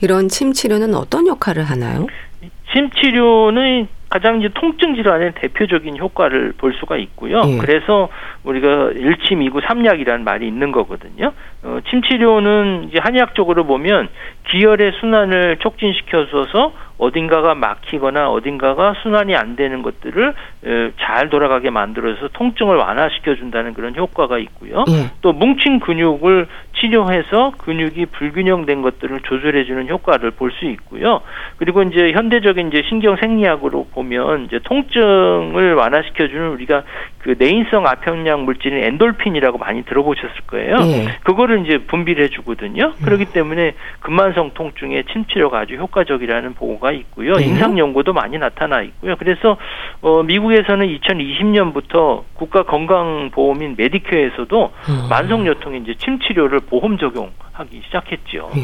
[0.00, 2.06] 이런 침 치료는 어떤 역할을 하나요?
[2.72, 7.42] 침 치료는 가장 이제 통증 질환의 대표적인 효과를 볼 수가 있고요.
[7.46, 7.58] 예.
[7.58, 8.08] 그래서
[8.44, 11.32] 우리가 일침 이구 삼약이라는 말이 있는 거거든요.
[11.64, 14.08] 어, 침 치료는 이제 한의학적으로 보면
[14.50, 16.72] 기혈의 순환을 촉진시켜줘서
[17.04, 20.34] 어딘가가 막히거나 어딘가가 순환이 안 되는 것들을
[21.00, 24.84] 잘 돌아가게 만들어서 통증을 완화시켜 준다는 그런 효과가 있고요.
[24.88, 25.10] 예.
[25.20, 31.20] 또 뭉친 근육을 치료해서 근육이 불균형된 것들을 조절해 주는 효과를 볼 수 있고요.
[31.56, 36.84] 그리고 이제 현대적인 이제 신경 생리학으로 보면 이제 통증을 완화시켜 주는 우리가
[37.18, 40.76] 그 내인성 아평양 물질인 엔돌핀이라고 많이 들어보셨을 거예요.
[40.82, 41.06] 예.
[41.24, 42.92] 그거를 이제 분비를 해 주거든요.
[43.04, 47.34] 그렇기 때문에 근만성 통증에 침 치료가 아주 효과적이라는 보고가 있고요.
[47.34, 47.44] 네.
[47.46, 49.16] 임상 연구도 많이 나타나 있고요.
[49.16, 49.56] 그래서
[50.00, 55.06] 어, 미국에서는 2020년부터 국가 건강 보험인 메디케어에서도 음.
[55.08, 58.50] 만성 요통에 이제 침 치료를 보험 적용하기 시작했죠.
[58.54, 58.62] 네.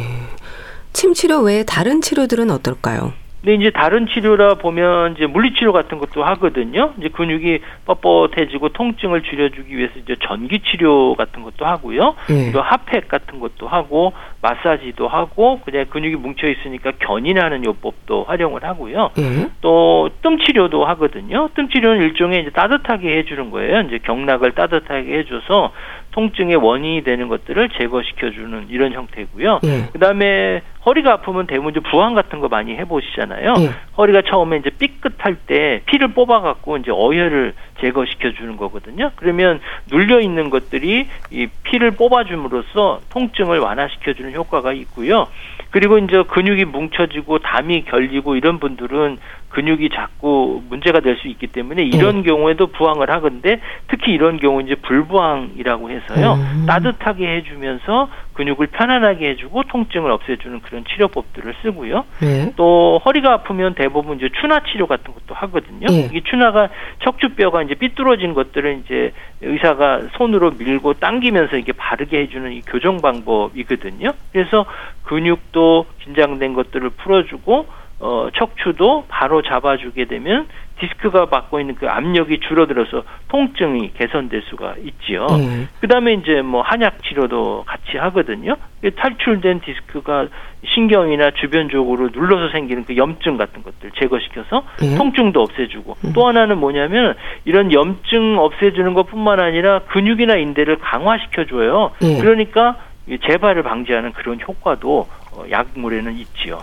[0.92, 3.12] 침 치료 외에 다른 치료들은 어떨까요?
[3.40, 6.92] 근데 이제 다른 치료라 보면 이제 물리치료 같은 것도 하거든요.
[6.98, 12.16] 이제 근육이 뻣뻣해지고 통증을 줄여주기 위해서 이제 전기치료 같은 것도 하고요.
[12.28, 12.34] 예.
[12.44, 19.10] 그리고 핫팩 같은 것도 하고 마사지도 하고 그냥 근육이 뭉쳐 있으니까 견인하는 요법도 활용을 하고요.
[19.18, 19.48] 예.
[19.62, 21.48] 또 뜸치료도 하거든요.
[21.54, 23.80] 뜸치료는 일종의 이제 따뜻하게 해주는 거예요.
[23.82, 25.72] 이제 경락을 따뜻하게 해줘서
[26.12, 29.60] 통증의 원인이 되는 것들을 제거시켜주는 이런 형태고요.
[29.64, 29.86] 예.
[29.92, 33.54] 그다음에 허리가 아프면 대부분 부항 같은 거 많이 해보시잖아요.
[33.60, 33.70] 예.
[33.96, 39.10] 허리가 처음에 이제 삐끗할 때 피를 뽑아갖고 이제 어혈을 제거시켜 주는 거거든요.
[39.16, 45.28] 그러면 눌려 있는 것들이 이 피를 뽑아줌으로써 통증을 완화시켜 주는 효과가 있고요.
[45.70, 49.18] 그리고 이제 근육이 뭉쳐지고 담이 결리고 이런 분들은
[49.50, 52.22] 근육이 자꾸 문제가 될 수 있기 때문에 이런 네.
[52.22, 56.66] 경우에도 부항을 하건데 특히 이런 경우 이제 불부항이라고 해서요 음.
[56.66, 58.08] 따뜻하게 해주면서
[58.40, 62.06] 근육을 편안하게 해주고 통증을 없애주는 그런 치료법들을 쓰고요.
[62.22, 62.50] 네.
[62.56, 65.86] 또 허리가 아프면 대부분 이제 추나 치료 같은 것도 하거든요.
[65.88, 66.08] 네.
[66.10, 66.70] 이 추나가
[67.04, 74.12] 척추뼈가 이제 삐뚤어진 것들을 이제 의사가 손으로 밀고 당기면서 이게 바르게 해주는 이 교정 방법이거든요.
[74.32, 74.64] 그래서
[75.02, 77.66] 근육도 긴장된 것들을 풀어주고
[78.00, 80.48] 어, 척추도 바로 잡아주게 되면
[80.80, 85.26] 디스크가 받고 있는 그 압력이 줄어들어서 통증이 개선될 수가 있지요.
[85.30, 85.68] 음.
[85.80, 88.56] 그다음에 이제 뭐 한약 치료도 같이 하거든요.
[88.96, 90.28] 탈출된 디스크가
[90.74, 94.96] 신경이나 주변적으로 눌러서 생기는 그 염증 같은 것들 제거시켜서 음.
[94.96, 96.12] 통증도 없애주고 음.
[96.14, 101.92] 또 하나는 뭐냐면 이런 염증 없애주는 것뿐만 아니라 근육이나 인대를 강화시켜줘요.
[101.98, 102.78] 그러니까
[103.26, 106.60] 재발을 방지하는 그런 효과도 어, 약물에는 있지요.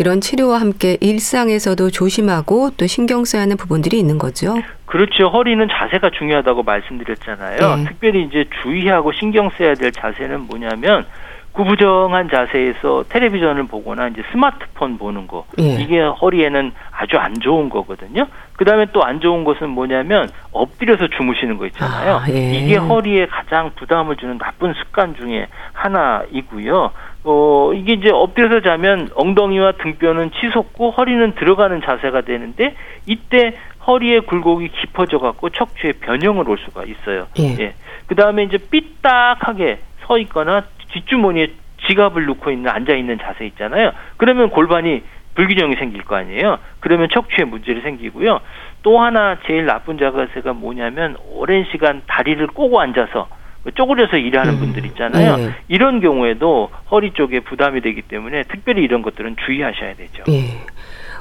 [0.00, 4.54] 이런 치료와 함께 일상에서도 조심하고 또 신경 써야 하는 부분들이 있는 거죠.
[4.86, 5.26] 그렇죠.
[5.28, 7.76] 허리는 자세가 중요하다고 말씀드렸잖아요.
[7.76, 7.84] 네.
[7.84, 11.04] 특별히 이제 주의하고 신경 써야 될 자세는 뭐냐면
[11.52, 15.74] 구부정한 자세에서 텔레비전을 보거나 이제 스마트폰 보는 거 예.
[15.82, 18.26] 이게 허리에는 아주 안 좋은 거거든요.
[18.56, 22.16] 그다음에 또 안 좋은 것은 뭐냐면 엎드려서 주무시는 거 있잖아요.
[22.16, 22.54] 아, 예.
[22.54, 26.90] 이게 허리에 가장 부담을 주는 나쁜 습관 중에 하나이고요.
[27.24, 32.74] 어, 이게 이제 엎드려서 자면 엉덩이와 등뼈는 치솟고 허리는 들어가는 자세가 되는데
[33.06, 33.56] 이때
[33.86, 37.26] 허리의 굴곡이 깊어져 갖고 척추에 변형을 올 수가 있어요.
[37.38, 37.56] 예.
[37.58, 37.74] 예.
[38.06, 41.48] 그 다음에 이제 삐딱하게 서 있거나 뒷주머니에
[41.86, 43.92] 지갑을 놓고 있는 앉아 있는 자세 있잖아요.
[44.16, 45.02] 그러면 골반이
[45.34, 46.58] 불균형이 생길 거 아니에요.
[46.80, 48.40] 그러면 척추에 문제를 생기고요.
[48.82, 53.28] 또 하나 제일 나쁜 자세가 뭐냐면 오랜 시간 다리를 꼬고 앉아서
[53.74, 54.58] 쪼그려서 일하는 음.
[54.58, 55.36] 분들 있잖아요.
[55.36, 55.50] 네.
[55.68, 60.24] 이런 경우에도 허리 쪽에 부담이 되기 때문에 특별히 이런 것들은 주의하셔야 되죠.
[60.26, 60.64] 네.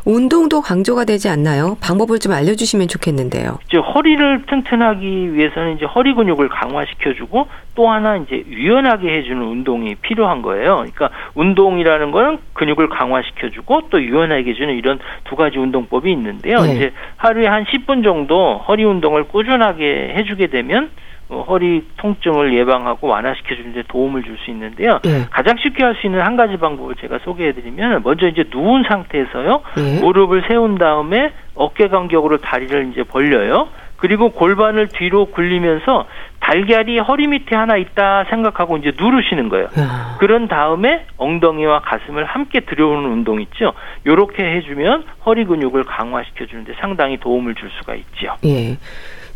[0.06, 1.78] 운동도 강조가 되지 않나요?
[1.82, 3.60] 방법을 좀 알려주시면 좋겠는데요.
[3.68, 10.42] 이제 허리를 튼튼하기 위해서는 이제 허리 근육을 강화시켜주고 또 하나 이제 유연하게 해주는 운동이 필요한
[10.42, 10.78] 거예요.
[10.78, 16.62] 그러니까 운동이라는 거는 근육을 강화시켜주고 또 유연하게 해주는 이런 두 가지 운동법이 있는데요.
[16.62, 16.76] 네.
[16.76, 20.90] 이제 하루에 한 10분 정도 허리 운동을 꾸준하게 해주게 되면 어,
[21.30, 25.00] 허리 통증을 예방하고 완화시켜 주는 데 도움을 줄 수 있는데요.
[25.06, 25.26] 예.
[25.30, 29.62] 가장 쉽게 할 수 있는 한 가지 방법을 제가 소개해 드리면 먼저 이제 누운 상태에서요.
[29.78, 30.00] 예.
[30.02, 33.68] 무릎을 세운 다음에 어깨 간격으로 다리를 이제 벌려요.
[33.98, 36.08] 그리고 골반을 뒤로 굴리면서
[36.40, 39.66] 달걀이 허리 밑에 하나 있다 생각하고 이제 누르시는 거예요.
[39.78, 40.16] 야.
[40.20, 43.74] 그런 다음에 엉덩이와 가슴을 함께 들여오는 운동 있죠.
[44.08, 48.38] 요렇게 해주면 허리 근육을 강화시켜 주는데 상당히 도움을 줄 수가 있지요.
[48.46, 48.78] 예.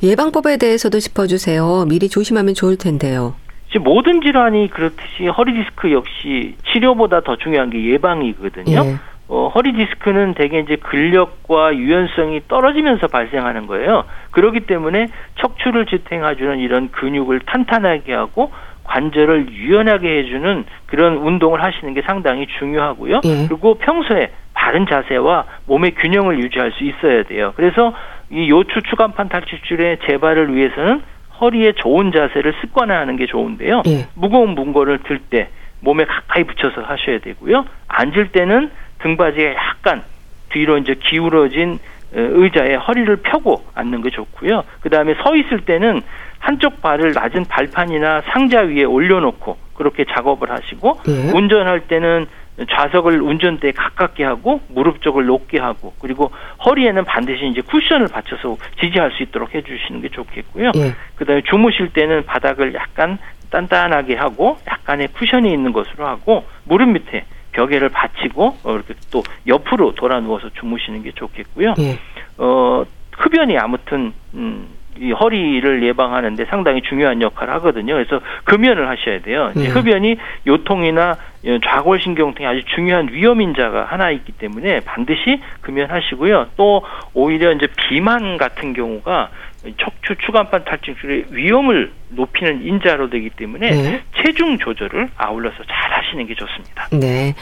[0.04, 1.86] 예방법에 대해서도 짚어주세요.
[1.88, 3.36] 미리 조심하면 좋을 텐데요.
[3.80, 8.86] 모든 질환이 그렇듯이 허리 디스크 역시 치료보다 더 중요한 게 예방이거든요.
[8.86, 8.96] 예.
[9.30, 14.04] 어, 허리 디스크는 대개 이제 근력과 유연성이 떨어지면서 발생하는 거예요.
[14.32, 15.08] 그렇기 때문에
[15.42, 18.52] 척추를 지탱해주는 이런 근육을 탄탄하게 하고
[18.84, 23.22] 관절을 유연하게 해주는 그런 운동을 하시는 게 상당히 중요하고요.
[23.24, 23.48] 예.
[23.48, 27.54] 그리고 평소에 바른 자세와 몸의 균형을 유지할 수 있어야 돼요.
[27.56, 27.94] 그래서
[28.34, 31.04] 이 요추 추간판 탈출줄의 재발을 위해서는
[31.40, 33.84] 허리에 좋은 자세를 습관화하는 게 좋은데요.
[33.86, 34.08] 예.
[34.16, 35.50] 무거운 문거를 들때
[35.82, 37.66] 몸에 가까이 붙여서 하셔야 되고요.
[37.88, 40.02] 앉을 때는 등받이가 약간
[40.50, 41.74] 뒤로 이제 기울어진
[42.16, 44.64] 어, 의자에 허리를 펴고 앉는 게 좋고요.
[44.82, 46.02] 그 다음에 서 있을 때는
[46.40, 51.32] 한쪽 발을 낮은 발판이나 상자 위에 올려놓고 그렇게 작업을 하시고 예.
[51.38, 52.26] 운전할 때는
[52.70, 56.32] 좌석을 운전대에 가깝게 하고 무릎 쪽을 높게 하고 그리고
[56.66, 60.72] 허리에는 반드시 이제 쿠션을 받쳐서 지지할 수 있도록 해주시는 게 좋겠고요.
[60.76, 60.94] 예.
[61.16, 63.18] 그다음에 주무실 때는 바닥을 약간
[63.50, 69.94] 단단하게 하고 약간의 쿠션이 있는 것으로 하고 무릎 밑에 벽에를 받치고 어, 이렇게 또 옆으로
[69.96, 71.74] 돌아 누워서 주무시는 게 좋겠고요.
[71.80, 71.98] 예.
[72.38, 74.68] 어 흡연이 아무튼 음,
[75.00, 77.94] 이 허리를 예방하는데 상당히 중요한 역할을 하거든요.
[77.94, 79.52] 그래서 금연을 하셔야 돼요.
[79.58, 79.68] 예.
[79.68, 86.48] 흡연이 요통이나 어, 좌골신경통에 아주 중요한 위험 인자가 하나 있기 때문에 반드시 금연하시고요.
[86.56, 89.30] 또 오히려 이제 비만 같은 경우가
[89.78, 94.04] 척추 추간판 탈출의 위험을 높이는 인자로 되기 때문에 네.
[94.18, 96.88] 체중 조절을 아울러서 잘 하시는 게 좋습니다.
[96.92, 97.34] 네.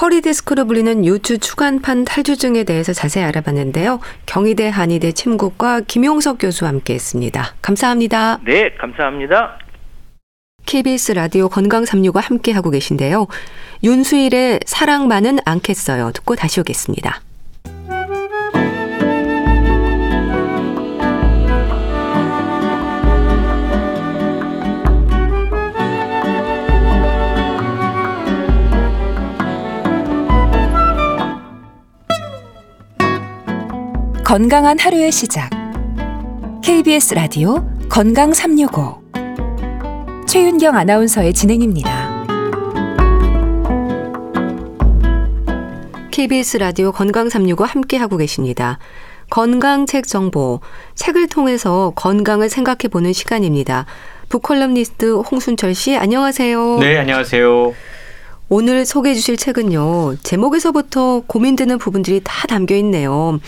[0.00, 4.00] 허리 디스크로 불리는 요추 추간판 탈주증에 대해서 자세히 알아봤는데요.
[4.26, 7.54] 경희대 한의대 침구과 김용석 교수와 함께했습니다.
[7.62, 8.38] 감사합니다.
[8.44, 9.58] 네, 감사합니다.
[10.68, 13.26] KBS 라디오 건강 365 함께 하고 계신데요.
[13.82, 16.12] 윤수일의 사랑만은 않겠어요.
[16.12, 17.22] 듣고 다시 오겠습니다.
[34.22, 35.48] 건강한 하루의 시작.
[36.62, 38.97] KBS 라디오 건강 365.
[40.28, 42.26] 최윤경 아나운서의 진행입니다.
[46.10, 48.78] KBS 라디오 건강 365 함께 하고 계십니다.
[49.30, 50.60] 건강 책 정보,
[50.96, 53.86] 책을 통해서 건강을 생각해 보는 시간입니다.
[54.28, 56.78] 북컬럼니스트 홍순철 씨, 안녕하세요.
[56.80, 57.72] 네, 안녕하세요.
[58.50, 60.16] 오늘 소개해 주실 책은요.
[60.22, 63.40] 제목에서부터 고민되는 부분들이 다 담겨 있네요.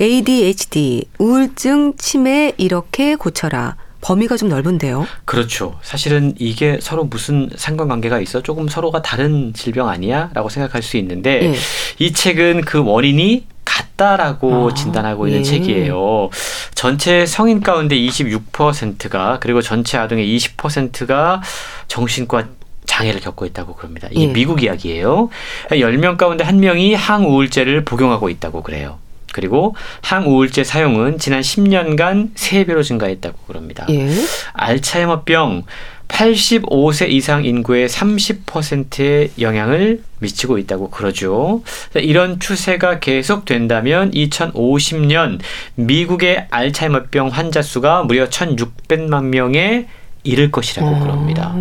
[0.00, 3.76] ADHD, 우울증, 치매 이렇게 고쳐라.
[4.02, 5.06] 범위가 좀 넓은데요.
[5.24, 5.78] 그렇죠.
[5.80, 8.42] 사실은 이게 서로 무슨 상관관계가 있어?
[8.42, 10.28] 조금 서로가 다른 질병 아니야?
[10.34, 11.54] 라고 생각할 수 있는데 예.
[11.98, 15.44] 이 책은 그 원인이 같다라고 아, 진단하고 있는 예.
[15.44, 16.30] 책이에요.
[16.74, 21.40] 전체 성인 가운데 26%가 그리고 전체 아동의 20%가
[21.86, 22.48] 정신과
[22.84, 24.08] 장애를 겪고 있다고 그럽니다.
[24.10, 24.32] 이게 예.
[24.32, 25.30] 미국 이야기예요.
[25.70, 28.98] 10명 가운데 1명이 항우울제를 복용하고 있다고 그래요.
[29.32, 33.86] 그리고 항우울제 사용은 지난 10년간 3배로 증가했다고 그럽니다.
[33.90, 34.08] 예.
[34.52, 35.64] 알츠하이머병
[36.08, 41.62] 85세 이상 인구의 30%의 영향을 미치고 있다고 그러죠.
[41.94, 45.40] 이런 추세가 계속된다면 2050년
[45.74, 49.86] 미국의 알츠하이머병 환자 수가 무려 1,600만 명에
[50.22, 51.00] 이를 것이라고 어.
[51.00, 51.54] 그럽니다.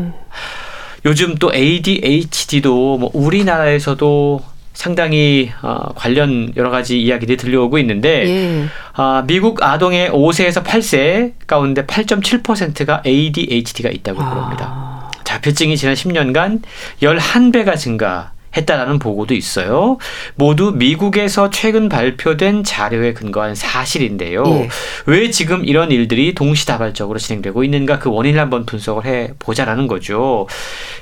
[1.06, 4.42] 요즘 또 ADHD도 뭐 우리나라에서도
[4.74, 8.66] 상당히 어, 관련 여러 가지 이야기들이 들려오고 있는데 예.
[8.94, 14.66] 아, 미국 아동의 5세에서 8세 가운데 8.7%가 ADHD가 있다고 그럽니다.
[14.68, 16.62] 아, 자폐증이 지난 10년간
[17.02, 19.98] 11배가 증가 했다라는 보고도 있어요.
[20.36, 24.44] 모두 미국에서 최근 발표된 자료에 근거한 사실인데요.
[24.46, 24.70] 예.
[25.06, 30.48] 왜 지금 이런 일들이 동시다발적으로 진행되고 있는가 그 원인을 한번 분석을 해 보자라는 거죠.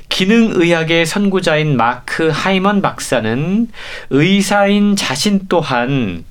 [0.08, 3.68] 기능의학의 선구자인 마크 하이먼 박사는
[4.10, 6.24] 의사인 자신 또한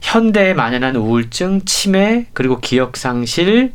[0.00, 3.72] 현대에 만연한 우울증, 치매, 그리고 기억상실,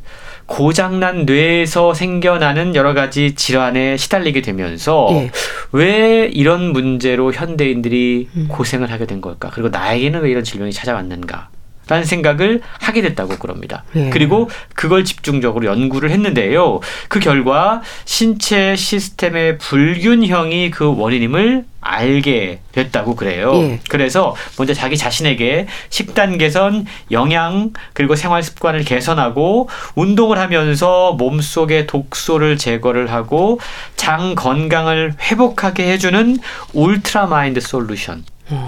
[0.49, 5.31] 고장난 뇌에서 생겨나는 여러 가지 질환에 시달리게 되면서 예.
[5.71, 8.47] 왜 이런 문제로 현대인들이 음.
[8.49, 9.51] 고생을 하게 된 걸까?
[9.53, 11.48] 그리고 나에게는 왜 이런 질병이 찾아왔는가?
[11.89, 13.83] 라는 생각을 하게 됐다고 그럽니다.
[13.95, 14.09] 예.
[14.11, 16.79] 그리고 그걸 집중적으로 연구를 했는데요.
[17.07, 23.53] 그 결과 신체 시스템의 불균형이 그 원인임을 알게 됐다고 그래요.
[23.55, 23.79] 예.
[23.89, 32.57] 그래서 먼저 자기 자신에게 식단 개선, 영양, 그리고 생활 습관을 개선하고 운동을 하면서 몸속의 독소를
[32.57, 33.59] 제거를 하고
[33.95, 36.37] 장 건강을 회복하게 해주는
[36.73, 38.23] 울트라 마인드 솔루션.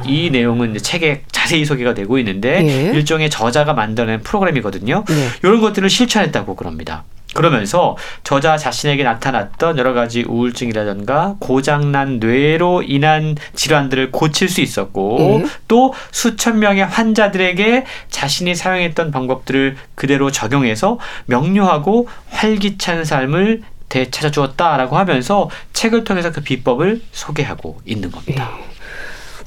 [0.06, 2.98] 이 내용은 이제 책에 자세히 소개가 되고 있는데 예.
[2.98, 5.04] 일종의 저자가 만드는 프로그램이거든요.
[5.08, 5.28] 네.
[5.44, 7.04] 이런 것들을 실천했다고 그럽니다.
[7.34, 15.50] 그러면서 저자 자신에게 나타났던 여러 가지 우울증이라든가 고장난 뇌로 인한 질환들을 고칠 수 있었고 예.
[15.68, 25.50] 또 수천 명의 환자들에게 자신이 사용했던 방법들을 그대로 적용해서 명료하고 활기찬 삶을 되찾아 주었다라고 하면서
[25.74, 28.52] 책을 통해서 그 비법을 소개하고 있는 겁니다.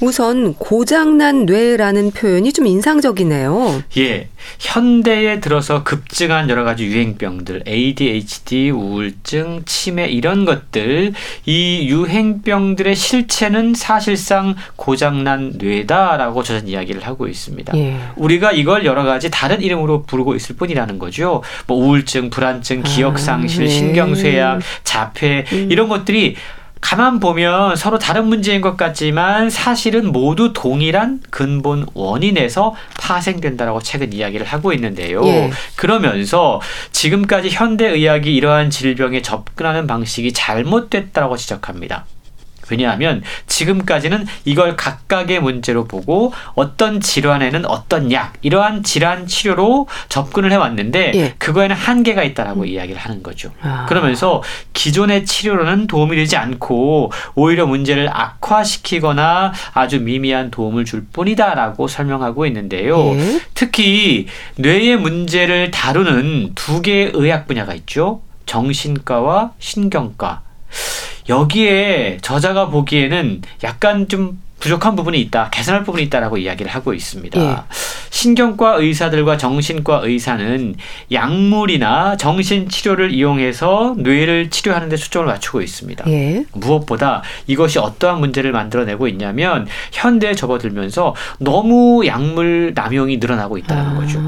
[0.01, 3.83] 우선 고장난 뇌라는 표현이 좀 인상적이네요.
[3.99, 4.29] 예.
[4.59, 11.13] 현대에 들어서 급증한 여러 가지 유행병들, ADHD, 우울증, 치매 이런 것들,
[11.47, 17.77] 이 유행병들의 실체는 사실상 고장난 뇌다라고 저는 이야기를 하고 있습니다.
[17.77, 17.97] 예.
[18.17, 21.43] 우리가 이걸 여러 가지 다른 이름으로 부르고 있을 뿐이라는 거죠.
[21.67, 23.71] 뭐 우울증, 불안증, 기억 상실, 네.
[23.71, 26.37] 신경 쇠약, 자폐 이런 것들이
[26.85, 34.45] 가만 보면 서로 다른 문제인 것 같지만 사실은 모두 동일한 근본 원인에서 파생된다라고 책은 이야기를
[34.45, 35.25] 하고 있는데요.
[35.25, 35.51] 예.
[35.77, 36.61] 그러면서
[36.93, 42.05] 지금까지 현대 의학이 이러한 질병에 접근하는 방식이 잘못됐다고 지적합니다.
[42.71, 51.13] 왜냐하면 지금까지는 이걸 각각의 문제로 보고 어떤 질환에는 어떤 약 이러한 질환 치료로 접근을 해왔는데
[51.15, 51.35] 예.
[51.39, 53.51] 그거에는 한계가 있다라고 이야기를 하는 거죠.
[53.63, 53.87] 아.
[53.87, 62.47] 그러면서 기존의 치료로는 도움이 되지 않고 오히려 문제를 악화시키거나 아주 미미한 도움을 줄 뿐이다라고 설명하고
[62.47, 63.15] 있는데요.
[63.15, 63.41] 예.
[63.55, 68.23] 특히 뇌의 문제를 다루는 두 개의 의학 분야가 있죠.
[68.47, 70.43] 정신과와 신경과.
[71.29, 77.39] 여기에 저자가 보기에는 약간 좀 부족한 부분이 있다, 개선할 부분이 있다라고 이야기를 하고 있습니다.
[77.39, 77.57] 예.
[78.09, 80.75] 신경과 의사들과 정신과 의사는
[81.13, 86.05] 약물이나 정신 치료를 이용해서 뇌를 치료하는 데 초점을 맞추고 있습니다.
[86.09, 86.47] 예.
[86.53, 93.95] 무엇보다 이것이 어떠한 문제를 만들어내고 있냐면 현대에 접어들면서 너무 약물 남용이 늘어나고 있다는 아.
[93.97, 94.19] 거죠.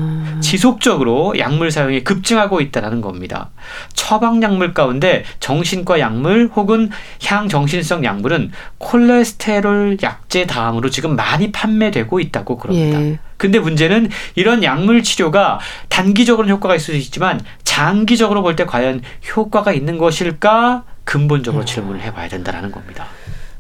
[0.43, 3.49] 지속적으로 약물 사용이 급증하고 있다는 겁니다.
[3.95, 6.91] 처방 약물 가운데 정신과 약물 혹은
[7.25, 13.01] 향정신성 약물은 콜레스테롤 약제 다음으로 지금 많이 판매되고 있다고 그럽니다.
[13.03, 13.19] 예.
[13.37, 19.03] 근데 문제는 이런 약물 치료가 단기적으로는 효과가 있을 수 있지만 장기적으로 볼 때 과연
[19.37, 23.07] 효과가 있는 것일까 근본적으로 질문을 해봐야 된다라는 겁니다.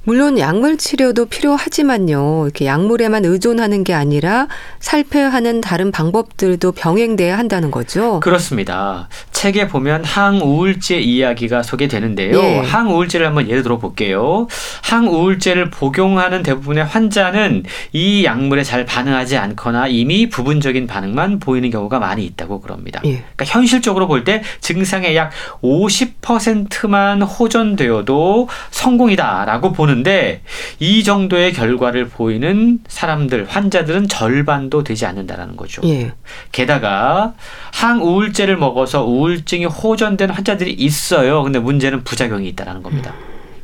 [0.07, 2.45] 물론 약물 치료도 필요하지만요.
[2.45, 4.47] 이렇게 약물에만 의존하는 게 아니라
[4.79, 8.21] 살펴야 하는 다른 방법들도 병행돼야 한다는 거죠.
[8.21, 9.09] 그렇습니다.
[9.33, 12.39] 책에 보면 항우울제 이야기가 소개되는데요.
[12.39, 12.59] 예.
[12.59, 14.47] 항우울제를 한번 예를 들어 볼게요.
[14.85, 22.25] 항우울제를 복용하는 대부분의 환자는 이 약물에 잘 반응하지 않거나 이미 부분적인 반응만 보이는 경우가 많이
[22.25, 23.01] 있다고 그럽니다.
[23.05, 23.25] 예.
[23.35, 25.31] 그러니까 현실적으로 볼 때 증상의 약
[25.63, 30.43] 50%만 호전되어도 성공이다라고 보는 데
[30.79, 35.81] 이 정도의 결과를 보이는 사람들, 환자들은 절반도 되지 않는다라는 거죠.
[35.85, 36.13] 예.
[36.53, 37.35] 게다가
[37.73, 41.43] 항우울제를 먹어서 우울증이 호전된 환자들이 있어요.
[41.43, 43.15] 근데 문제는 부작용이 있다라는 겁니다.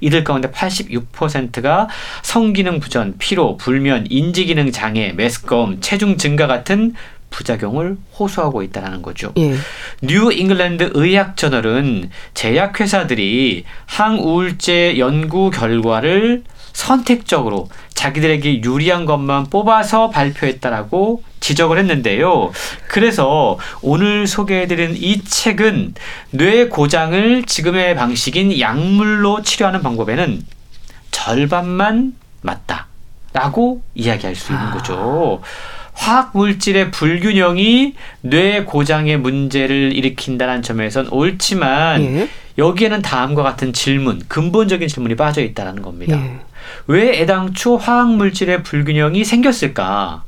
[0.00, 1.88] 이들 가운데 86%가
[2.22, 6.94] 성기능 부전, 피로, 불면, 인지기능 장애, 메스꺼움, 체중 증가 같은
[7.32, 9.32] 부작용을 호소하고 있다는 거죠.
[9.38, 9.56] 예.
[10.02, 21.78] 뉴 잉글랜드 의학 저널은 제약회사들이 항우울제 연구 결과를 선택적으로 자기들에게 유리한 것만 뽑아서 발표했다라고 지적을
[21.78, 22.50] 했는데요.
[22.88, 25.94] 그래서 오늘 소개해드린 이 책은
[26.30, 30.42] 뇌 고장을 지금의 방식인 약물로 치료하는 방법에는
[31.10, 35.42] 절반만 맞다라고 이야기할 수 있는 거죠.
[35.92, 42.28] 화학 물질의 불균형이 뇌 고장의 문제를 일으킨다는 점에선 옳지만 예.
[42.58, 46.16] 여기에는 다음과 같은 질문, 근본적인 질문이 빠져 있다는 겁니다.
[46.16, 46.38] 예.
[46.86, 50.24] 왜 애당초 화학 물질의 불균형이 생겼을까?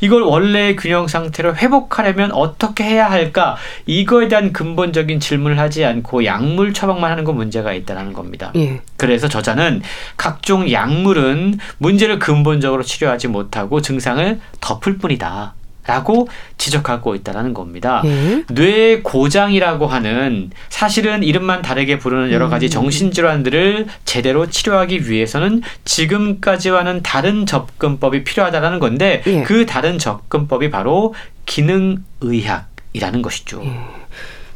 [0.00, 3.56] 이걸 원래의 균형 상태로 회복하려면 어떻게 해야 할까?
[3.86, 8.52] 이거에 대한 근본적인 질문을 하지 않고 약물 처방만 하는 건 문제가 있다는 겁니다.
[8.56, 8.80] 예.
[8.96, 9.82] 그래서 저자는
[10.16, 15.54] 각종 약물은 문제를 근본적으로 치료하지 못하고 증상을 덮을 뿐이다.
[15.86, 16.28] 라고
[16.58, 18.02] 지적하고 있다는 겁니다.
[18.04, 18.44] 예.
[18.48, 22.70] 뇌 고장이라고 하는 사실은 이름만 다르게 부르는 여러 가지 음.
[22.70, 29.42] 정신질환들을 제대로 치료하기 위해서는 지금까지와는 다른 접근법이 필요하다라는 건데 예.
[29.42, 31.14] 그 다른 접근법이 바로
[31.46, 33.62] 기능의학이라는 것이죠.
[33.64, 34.01] 예.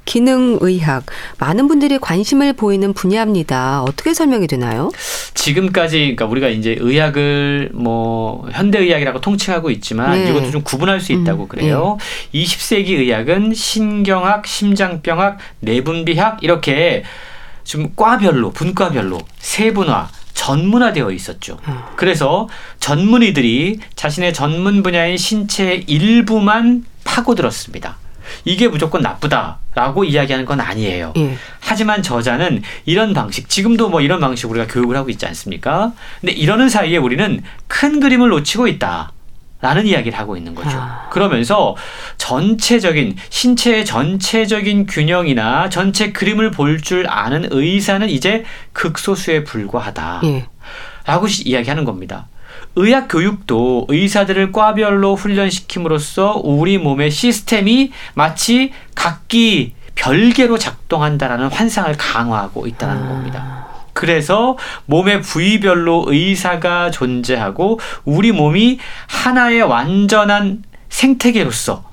[0.06, 1.04] 기능의학
[1.38, 3.82] 많은 분들이 관심을 보이는 분야입니다.
[3.82, 4.90] 어떻게 설명이 되나요?
[5.34, 10.30] 지금까지 그러니까 우리가 이제 의학을 뭐 현대의학이라고 통칭하고 있지만 네.
[10.30, 11.98] 이것도 좀 구분할 수 있다고 음, 그래요.
[12.32, 17.02] 20세기 의학은 신경학, 심장병학, 내분비학 이렇게
[17.64, 21.58] 좀 과별로 분과별로 세분화 전문화되어 있었죠.
[21.64, 21.92] 아.
[21.96, 22.48] 그래서
[22.78, 27.98] 전문의들이 자신의 전문 분야인 신체의 일부만 파고들었습니다.
[28.46, 31.12] 이게 무조건 나쁘다라고 이야기하는 건 아니에요.
[31.16, 31.36] 예.
[31.60, 35.92] 하지만 저자는 이런 방식, 지금도 뭐 이런 방식 우리가 교육을 하고 있지 않습니까?
[36.20, 39.10] 근데 이러는 사이에 우리는 큰 그림을 놓치고 있다.
[39.62, 40.68] 라는 이야기를 하고 있는 거죠.
[40.78, 41.08] 아.
[41.10, 41.74] 그러면서
[42.18, 48.44] 전체적인, 신체의 전체적인 균형이나 전체 그림을 볼 줄 아는 의사는 이제
[48.74, 50.20] 극소수에 불과하다.
[50.24, 50.46] 예.
[51.06, 52.28] 라고 시- 이야기하는 겁니다.
[52.76, 63.02] 의학 교육도 의사들을 과별로 훈련시킴으로써 우리 몸의 시스템이 마치 각기 별개로 작동한다라는 환상을 강화하고 있다는
[63.02, 63.08] 아.
[63.08, 63.66] 겁니다.
[63.94, 71.85] 그래서 몸의 부위별로 의사가 존재하고 우리 몸이 하나의 완전한 생태계로서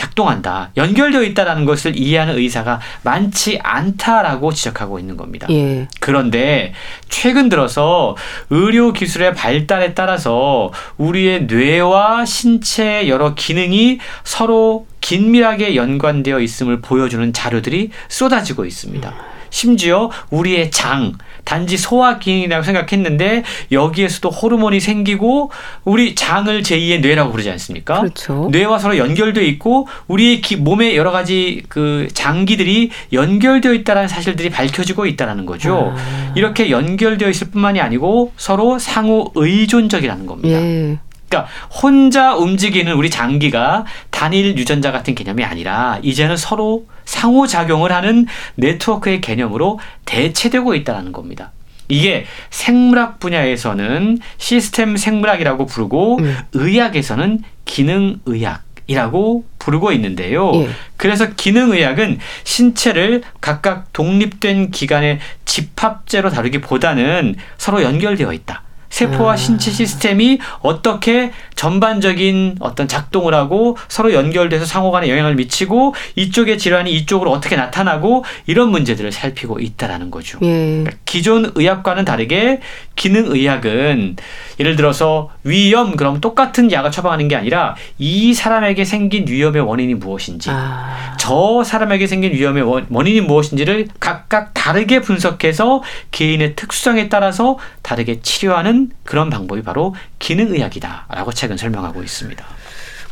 [0.00, 0.70] 작동한다.
[0.78, 5.46] 연결되어 있다라는 것을 이해하는 의사가 많지 않다라고 지적하고 있는 겁니다.
[5.50, 5.88] 예.
[6.00, 6.72] 그런데
[7.10, 8.16] 최근 들어서
[8.48, 17.90] 의료 기술의 발달에 따라서 우리의 뇌와 신체의 여러 기능이 서로 긴밀하게 연관되어 있음을 보여주는 자료들이
[18.08, 19.12] 쏟아지고 있습니다.
[19.50, 21.12] 심지어 우리의 장,
[21.44, 23.42] 단지 소화 기능이라고 생각했는데
[23.72, 25.50] 여기에서도 호르몬이 생기고
[25.84, 28.00] 우리 장을 제2의 뇌라고 부르지 않습니까?
[28.00, 28.48] 그렇죠.
[28.50, 35.06] 뇌와 서로 연결되어 있고 우리의 기, 몸의 여러 가지 그 장기들이 연결되어 있다는 사실들이 밝혀지고
[35.06, 35.94] 있다는 거죠.
[35.96, 36.32] 아.
[36.34, 40.60] 이렇게 연결되어 있을 뿐만이 아니고 서로 상호 의존적이라는 겁니다.
[40.60, 40.98] 예.
[41.30, 48.26] 그러니까 혼자 움직이는 우리 장기가 단일 유전자 같은 개념이 아니라 이제는 서로 상호작용을 하는
[48.56, 51.52] 네트워크의 개념으로 대체되고 있다는 겁니다.
[51.88, 56.36] 이게 생물학 분야에서는 시스템 생물학이라고 부르고 음.
[56.52, 60.50] 의학에서는 기능의학 이라고 부르고 있는데요.
[60.54, 60.68] 예.
[60.96, 68.64] 그래서 기능의학은 신체를 각각 독립된 기관의 집합제로 다루기보다는 서로 연결되어 있다.
[68.90, 69.36] 세포와 아.
[69.36, 77.30] 신체 시스템이 어떻게 전반적인 어떤 작동을 하고 서로 연결돼서 상호간에 영향을 미치고 이쪽의 질환이 이쪽으로
[77.30, 80.38] 어떻게 나타나고 이런 문제들을 살피고 있다라는 거죠.
[80.42, 80.84] 예.
[81.04, 82.60] 기존 의학과는 다르게
[82.96, 84.16] 기능 의학은
[84.58, 90.50] 예를 들어서 위염 그럼 똑같은 약을 처방하는 게 아니라 이 사람에게 생긴 위염의 원인이 무엇인지
[90.52, 91.14] 아.
[91.18, 98.79] 저 사람에게 생긴 위험의 원- 원인이 무엇인지를 각각 다르게 분석해서 개인의 특수성에 따라서 다르게 치료하는
[99.04, 102.44] 그런 방법이 바로 기능의학이다라고 책은 설명하고 있습니다.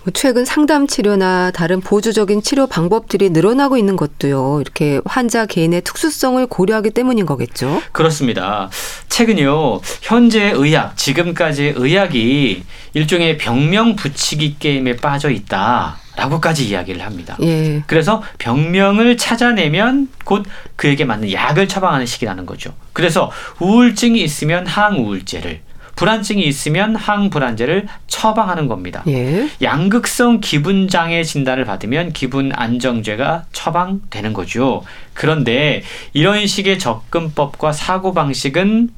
[0.04, 4.60] 뭐 최근 상담 치료나 다른 보조적인 치료 방법들이 늘어나고 있는 것도요.
[4.60, 7.82] 이렇게 환자 개인의 특수성을 고려하기 때문인 거겠죠.
[7.92, 8.70] 그렇습니다.
[9.08, 12.62] 최근요, 현재 의학, 지금까지 의학이
[12.94, 15.98] 일종의 병명 붙이기 게임에 빠져 있다.
[16.18, 17.36] 라고까지 이야기를 합니다.
[17.42, 17.82] 예.
[17.86, 20.44] 그래서 병명을 찾아내면 곧
[20.74, 22.74] 그에게 맞는 약을 처방하는 시기라는 거죠.
[22.92, 25.60] 그래서 우울증이 있으면 항우울제를,
[25.94, 29.04] 불안증이 있으면 항불안제를 처방하는 겁니다.
[29.06, 29.48] 예.
[29.62, 34.82] 양극성 기분 장애 진단을 받으면 기분 안정제가 처방되는 거죠.
[35.14, 38.90] 그런데 이런 식의 접근법과 사고 방식은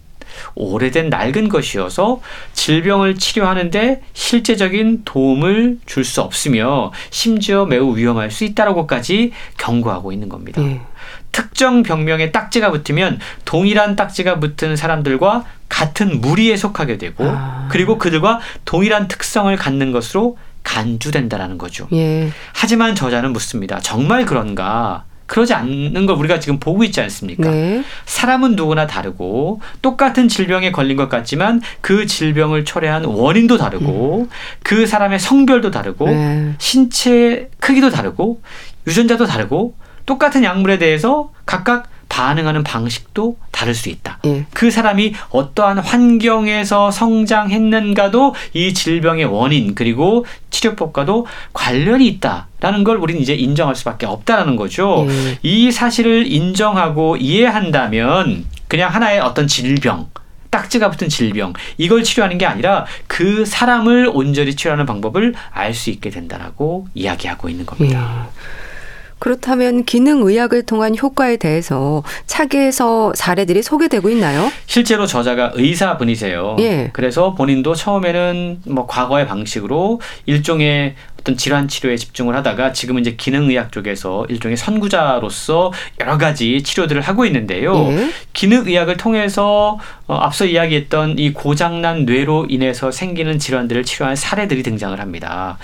[0.54, 2.20] 오래된 낡은 것이어서
[2.52, 10.60] 질병을 치료하는데 실제적인 도움을 줄 수 없으며 심지어 매우 위험할 수 있다라고까지 경고하고 있는 겁니다.
[10.62, 10.80] 예.
[11.30, 17.68] 특정 병명에 딱지가 붙으면 동일한 딱지가 붙은 사람들과 같은 무리에 속하게 되고 아.
[17.70, 21.86] 그리고 그들과 동일한 특성을 갖는 것으로 간주된다라는 거죠.
[21.92, 22.30] 예.
[22.52, 23.78] 하지만 저자는 묻습니다.
[23.80, 25.04] 정말 그런가?
[25.30, 27.48] 그러지 않는 걸 우리가 지금 보고 있지 않습니까?
[27.48, 27.84] 네.
[28.04, 34.26] 사람은 누구나 다르고 똑같은 질병에 걸린 것 같지만 그 질병을 초래한 원인도 다르고
[34.64, 36.54] 그 사람의 성별도 다르고 네.
[36.58, 38.42] 신체 크기도 다르고
[38.88, 41.88] 유전자도 다르고 똑같은 약물에 대해서 각각
[42.20, 44.18] 반응하는 방식도 다를 수 있다.
[44.26, 44.44] 예.
[44.52, 53.34] 그 사람이 어떠한 환경에서 성장했는가도 이 질병의 원인 그리고 치료법과도 관련이 있다라는 걸 우리는 이제
[53.34, 55.06] 인정할 수밖에 없다라는 거죠.
[55.08, 55.38] 예.
[55.42, 60.10] 이 사실을 인정하고 이해한다면 그냥 하나의 어떤 질병
[60.50, 66.10] 딱지가 붙은 질병 이걸 치료하는 게 아니라 그 사람을 온전히 치료하는 방법을 알 수 있게
[66.10, 68.26] 된다라고 이야기하고 있는 겁니다.
[68.26, 68.59] 예.
[69.20, 74.50] 그렇다면 기능 의학을 통한 효과에 대해서 차기에서 사례들이 소개되고 있나요?
[74.66, 76.56] 실제로 저자가 의사분이세요.
[76.58, 76.90] 예.
[76.92, 83.72] 그래서 본인도 처음에는 뭐 과거의 방식으로 일종의 어떤 질환 치료에 집중을 하다가 지금은 이제 기능의학
[83.72, 87.88] 쪽에서 일종의 선구자로서 여러 가지 치료들을 하고 있는데요.
[87.92, 88.10] 예.
[88.32, 95.58] 기능의학을 통해서 어, 앞서 이야기했던 이 고장난 뇌로 인해서 생기는 질환들을 치료한 사례들이 등장을 합니다.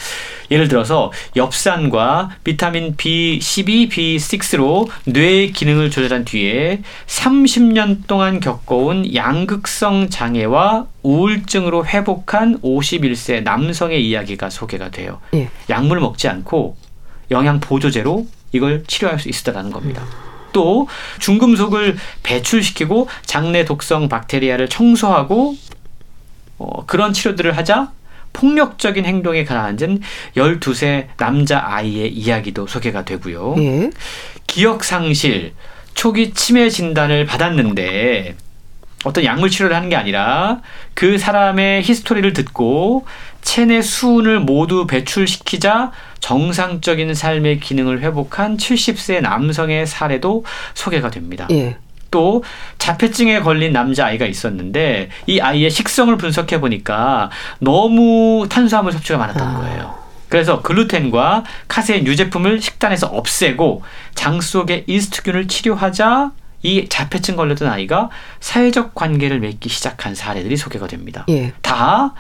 [0.51, 10.87] 예를 들어서 엽산과 비타민 B12, B6로 뇌의 기능을 조절한 뒤에 30년 동안 겪어온 양극성 장애와
[11.03, 15.21] 우울증으로 회복한 51세 남성의 이야기가 소개가 돼요.
[15.35, 15.46] 예.
[15.71, 16.77] 약물 먹지 않고
[17.31, 20.03] 영양 보조제로 이걸 치료할 수 있었다는 겁니다.
[20.53, 20.89] 또
[21.19, 25.57] 중금속을 배출시키고 장내 독성 박테리아를 청소하고
[26.59, 27.93] 어, 그런 치료들을 하자
[28.33, 30.01] 폭력적인 행동에 가라앉은
[30.37, 33.55] 12세 남자 아이의 이야기도 소개가 되고요.
[33.59, 33.91] 예.
[34.47, 35.55] 기억 상실,
[35.95, 38.37] 초기 치매 진단을 받았는데
[39.05, 40.61] 어떤 약물 치료를 하는 게 아니라
[40.95, 43.07] 그 사람의 히스토리를 듣고
[43.47, 50.45] 체내 수은을 모두 배출시키자 정상적인 삶의 기능을 회복한 70세 남성의 사례도
[50.75, 51.47] 소개가 됩니다.
[51.53, 51.77] 예.
[52.11, 52.43] 또
[52.79, 57.31] 자폐증에 걸린 남자 아이가 있었는데 이 아이의 식성을 분석해 보니까
[57.61, 59.61] 너무 탄수화물 섭취가 많았다는 아.
[59.61, 59.95] 거예요.
[60.29, 63.85] 그래서 글루텐과 카세인 유제품을 식단에서 없애고
[64.17, 66.33] 장 속의 이스트균을 치료하자
[66.63, 71.25] 이 자폐증 걸렸던 아이가 사회적 관계를 맺기 시작한 사례들이 소개가 됩니다.
[71.29, 71.53] 예.
[71.63, 72.13] 다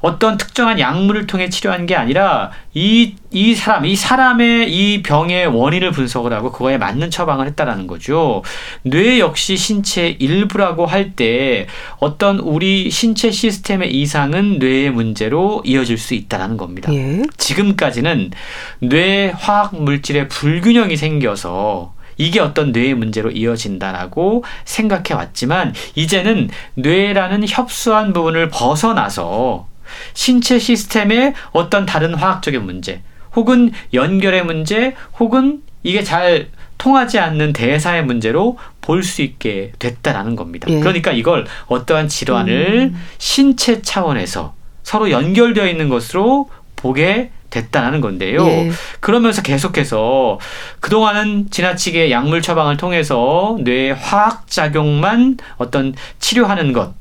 [0.00, 5.90] 어떤 특정한 약물을 통해 치료한 게 아니라 이, 이 사람, 이 사람의 이 병의 원인을
[5.90, 8.42] 분석을 하고 그거에 맞는 처방을 했다라는 거죠.
[8.82, 11.66] 뇌 역시 신체의 일부라고 할 때
[11.98, 16.92] 어떤 우리 신체 시스템의 이상은 뇌의 문제로 이어질 수 있다라는 겁니다.
[16.94, 17.22] 예.
[17.36, 18.30] 지금까지는
[18.78, 28.12] 뇌 화학 물질의 불균형이 생겨서 이게 어떤 뇌의 문제로 이어진다라고 생각해 왔지만 이제는 뇌라는 협소한
[28.12, 29.66] 부분을 벗어나서
[30.14, 33.02] 신체 시스템의 어떤 다른 화학적인 문제
[33.36, 40.66] 혹은 연결의 문제 혹은 이게 잘 통하지 않는 대사의 문제로 볼 수 있게 됐다라는 겁니다.
[40.70, 40.80] 예.
[40.80, 48.46] 그러니까 이걸 어떠한 질환을 신체 차원에서 서로 연결되어 있는 것으로 보게 됐다는 건데요.
[48.46, 48.70] 예.
[49.00, 50.38] 그러면서 계속해서
[50.80, 56.94] 그동안은 지나치게 약물 처방을 통해서 뇌의 화학 작용만 어떤 치료하는 것,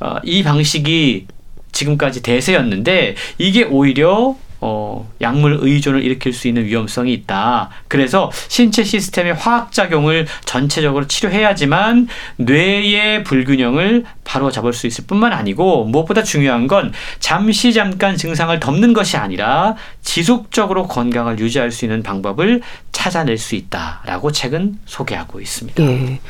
[0.00, 1.26] 어, 이 방식이
[1.72, 7.68] 지금까지 대세였는데 이게 오히려 어, 약물 의존을 일으킬 수 있는 위험성이 있다.
[7.88, 12.06] 그래서 신체 시스템의 화학 작용을 전체적으로 치료해야지만
[12.36, 18.92] 뇌의 불균형을 바로 잡을 수 있을 뿐만 아니고 무엇보다 중요한 건 잠시 잠깐 증상을 덮는
[18.92, 22.62] 것이 아니라 지속적으로 건강을 유지할 수 있는 방법을
[22.92, 25.82] 찾아낼 수 있다라고 책은 소개하고 있습니다.
[25.82, 26.20] 예.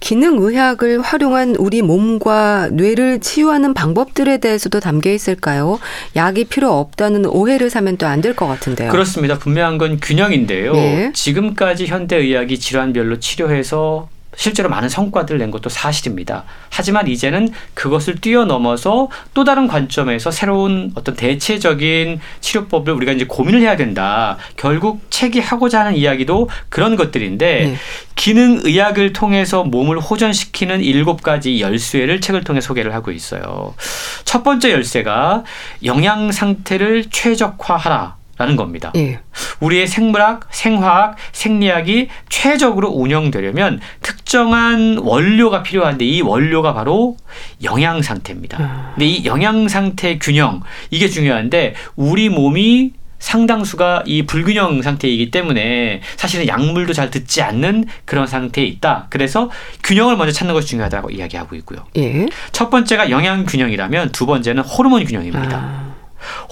[0.00, 5.78] 기능의학을 활용한 우리 몸과 뇌를 치유하는 방법들에 대해서도 담겨 있을까요?
[6.16, 8.90] 약이 필요 없다는 오해를 사면 또 안 될 것 같은데요.
[8.92, 9.38] 그렇습니다.
[9.38, 10.72] 분명한 건 균형인데요.
[10.72, 11.10] 네.
[11.14, 16.44] 지금까지 현대의학이 질환별로 치료해서 실제로 많은 성과들을 낸 것도 사실입니다.
[16.70, 23.76] 하지만 이제는 그것을 뛰어넘어서 또 다른 관점에서 새로운 어떤 대체적인 치료법을 우리가 이제 고민을 해야
[23.76, 24.36] 된다.
[24.56, 27.76] 결국 책이 하고자 하는 이야기도 그런 것들인데 네.
[28.14, 33.74] 기능 의학을 통해서 몸을 호전시키는 일곱 가지 열쇠를 책을 통해 소개를 하고 있어요.
[34.24, 35.44] 첫 번째 열쇠가
[35.84, 38.16] 영양 상태를 최적화하라.
[38.38, 38.92] 라는 겁니다.
[38.96, 39.20] 예.
[39.60, 47.16] 우리의 생물학, 생화학, 생리학이 최적으로 운영되려면 특정한 원료가 필요한데 이 원료가 바로
[47.64, 48.92] 영양 상태입니다.
[48.94, 50.60] 근데 이 영양 상태 균형
[50.90, 58.26] 이게 중요한데 우리 몸이 상당수가 이 불균형 상태이기 때문에 사실은 약물도 잘 듣지 않는 그런
[58.26, 59.06] 상태에 있다.
[59.08, 59.50] 그래서
[59.82, 61.86] 균형을 먼저 찾는 것이 중요하다고 이야기하고 있고요.
[61.96, 62.26] 예.
[62.52, 65.56] 첫 번째가 영양 균형이라면 두 번째는 호르몬 균형입니다.
[65.56, 65.94] 아,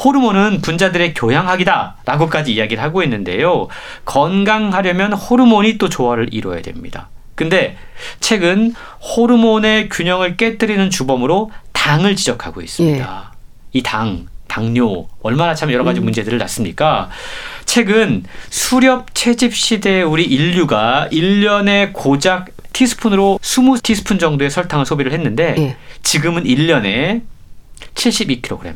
[0.04, 3.68] 호르몬은 분자들의 교양학이다라고까지 이야기를 하고 있는데요.
[4.04, 7.08] 건강하려면 호르몬이 또 조화를 이루어야 됩니다.
[7.34, 7.76] 근데
[8.20, 8.74] 책은
[9.16, 13.32] 호르몬의 균형을 깨뜨리는 주범으로 당을 지적하고 있습니다.
[13.72, 17.10] 이 당, 당뇨 얼마나 참 여러 가지 문제들을 낳습니까?
[17.64, 25.76] 책은 수렵 채집 시대의 우리 인류가 1년에 고작 티스푼으로 20티스푼 정도의 설탕을 소비를 했는데 예.
[26.02, 27.22] 지금은 1년에
[27.94, 28.74] 72kg,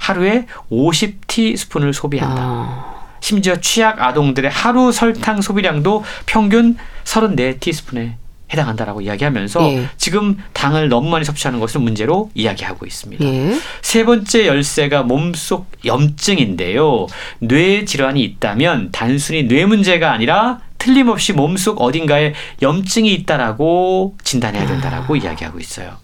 [0.00, 2.42] 하루에 50티스푼을 소비한다.
[2.42, 8.14] 아, 심지어 취약 아동들의 하루 설탕 소비량도 평균 34티스푼에
[8.52, 9.88] 해당한다라고 이야기하면서 예.
[9.96, 13.24] 지금 당을 너무 많이 섭취하는 것을 문제로 이야기하고 있습니다.
[13.24, 13.54] 예.
[13.82, 17.06] 세 번째 열쇠가 몸속 염증인데요.
[17.38, 25.60] 뇌 질환이 있다면 단순히 뇌 문제가 아니라 틀림없이 몸속 어딘가에 염증이 있다라고 진단해야 된다라고 이야기하고
[25.60, 25.98] 있어요.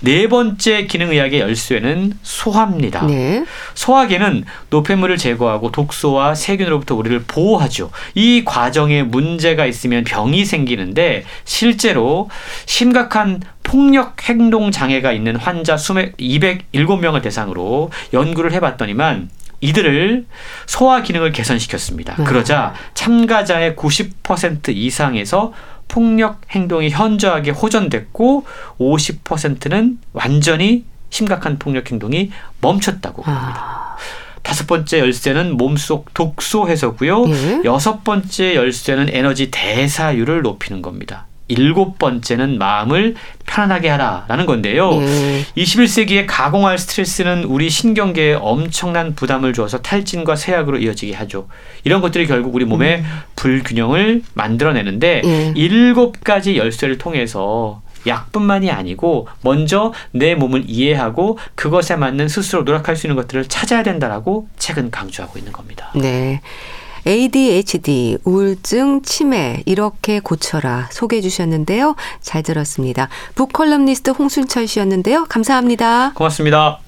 [0.00, 3.06] 네 번째 기능의학의 열쇠는 소화입니다.
[3.06, 3.44] 네.
[3.74, 7.90] 소화기는 노폐물을 제거하고 독소와 세균으로부터 우리를 보호하죠.
[8.14, 12.28] 이 과정에 문제가 있으면 병이 생기는데 실제로
[12.66, 19.30] 심각한 폭력 행동 장애가 있는 환자 수백 207명을 대상으로 연구를 해봤더니만
[19.64, 20.26] 이들을
[20.66, 22.16] 소화 기능을 개선시켰습니다.
[22.16, 22.24] 네.
[22.24, 25.52] 그러자 참가자의 90% 이상에서
[25.88, 28.44] 폭력 행동이 현저하게 호전됐고
[28.78, 33.60] 50%는 완전히 심각한 폭력 행동이 멈췄다고 합니다.
[33.60, 33.96] 아.
[34.42, 37.24] 다섯 번째 열쇠는 몸속 독소 해소고요.
[37.28, 37.60] 예.
[37.64, 41.26] 여섯 번째 열쇠는 에너지 대사율을 높이는 겁니다.
[41.48, 43.14] 일곱 번째는 마음을
[43.46, 44.90] 편안하게 하라라는 건데요.
[45.00, 45.44] 예.
[45.56, 51.48] 21세기의 가공할 스트레스는 우리 신경계에 엄청난 부담을 주어서 탈진과 쇠약으로 이어지게 하죠.
[51.84, 53.04] 이런 것들이 결국 우리 몸의
[53.36, 55.52] 불균형을 만들어내는데 예.
[55.54, 63.06] 일곱 가지 열쇠를 통해서 약뿐만이 아니고 먼저 내 몸을 이해하고 그것에 맞는 스스로 노력할 수
[63.06, 65.90] 있는 것들을 찾아야 된다라고 책은 강조하고 있는 겁니다.
[65.94, 66.40] 네.
[67.06, 71.96] ADHD, 우울증, 치매 이렇게 고쳐라 소개해 주셨는데요.
[72.20, 73.08] 잘 들었습니다.
[73.34, 75.26] 북컬럼니스트 홍순철 씨였는데요.
[75.28, 76.12] 감사합니다.
[76.14, 76.80] 고맙습니다.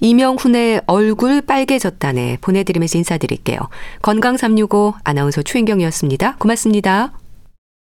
[0.00, 3.58] 이명훈의 얼굴 빨개졌다네 보내드리면서 인사드릴게요.
[4.02, 6.36] 건강365 아나운서 최인경이었습니다.
[6.36, 7.12] 고맙습니다.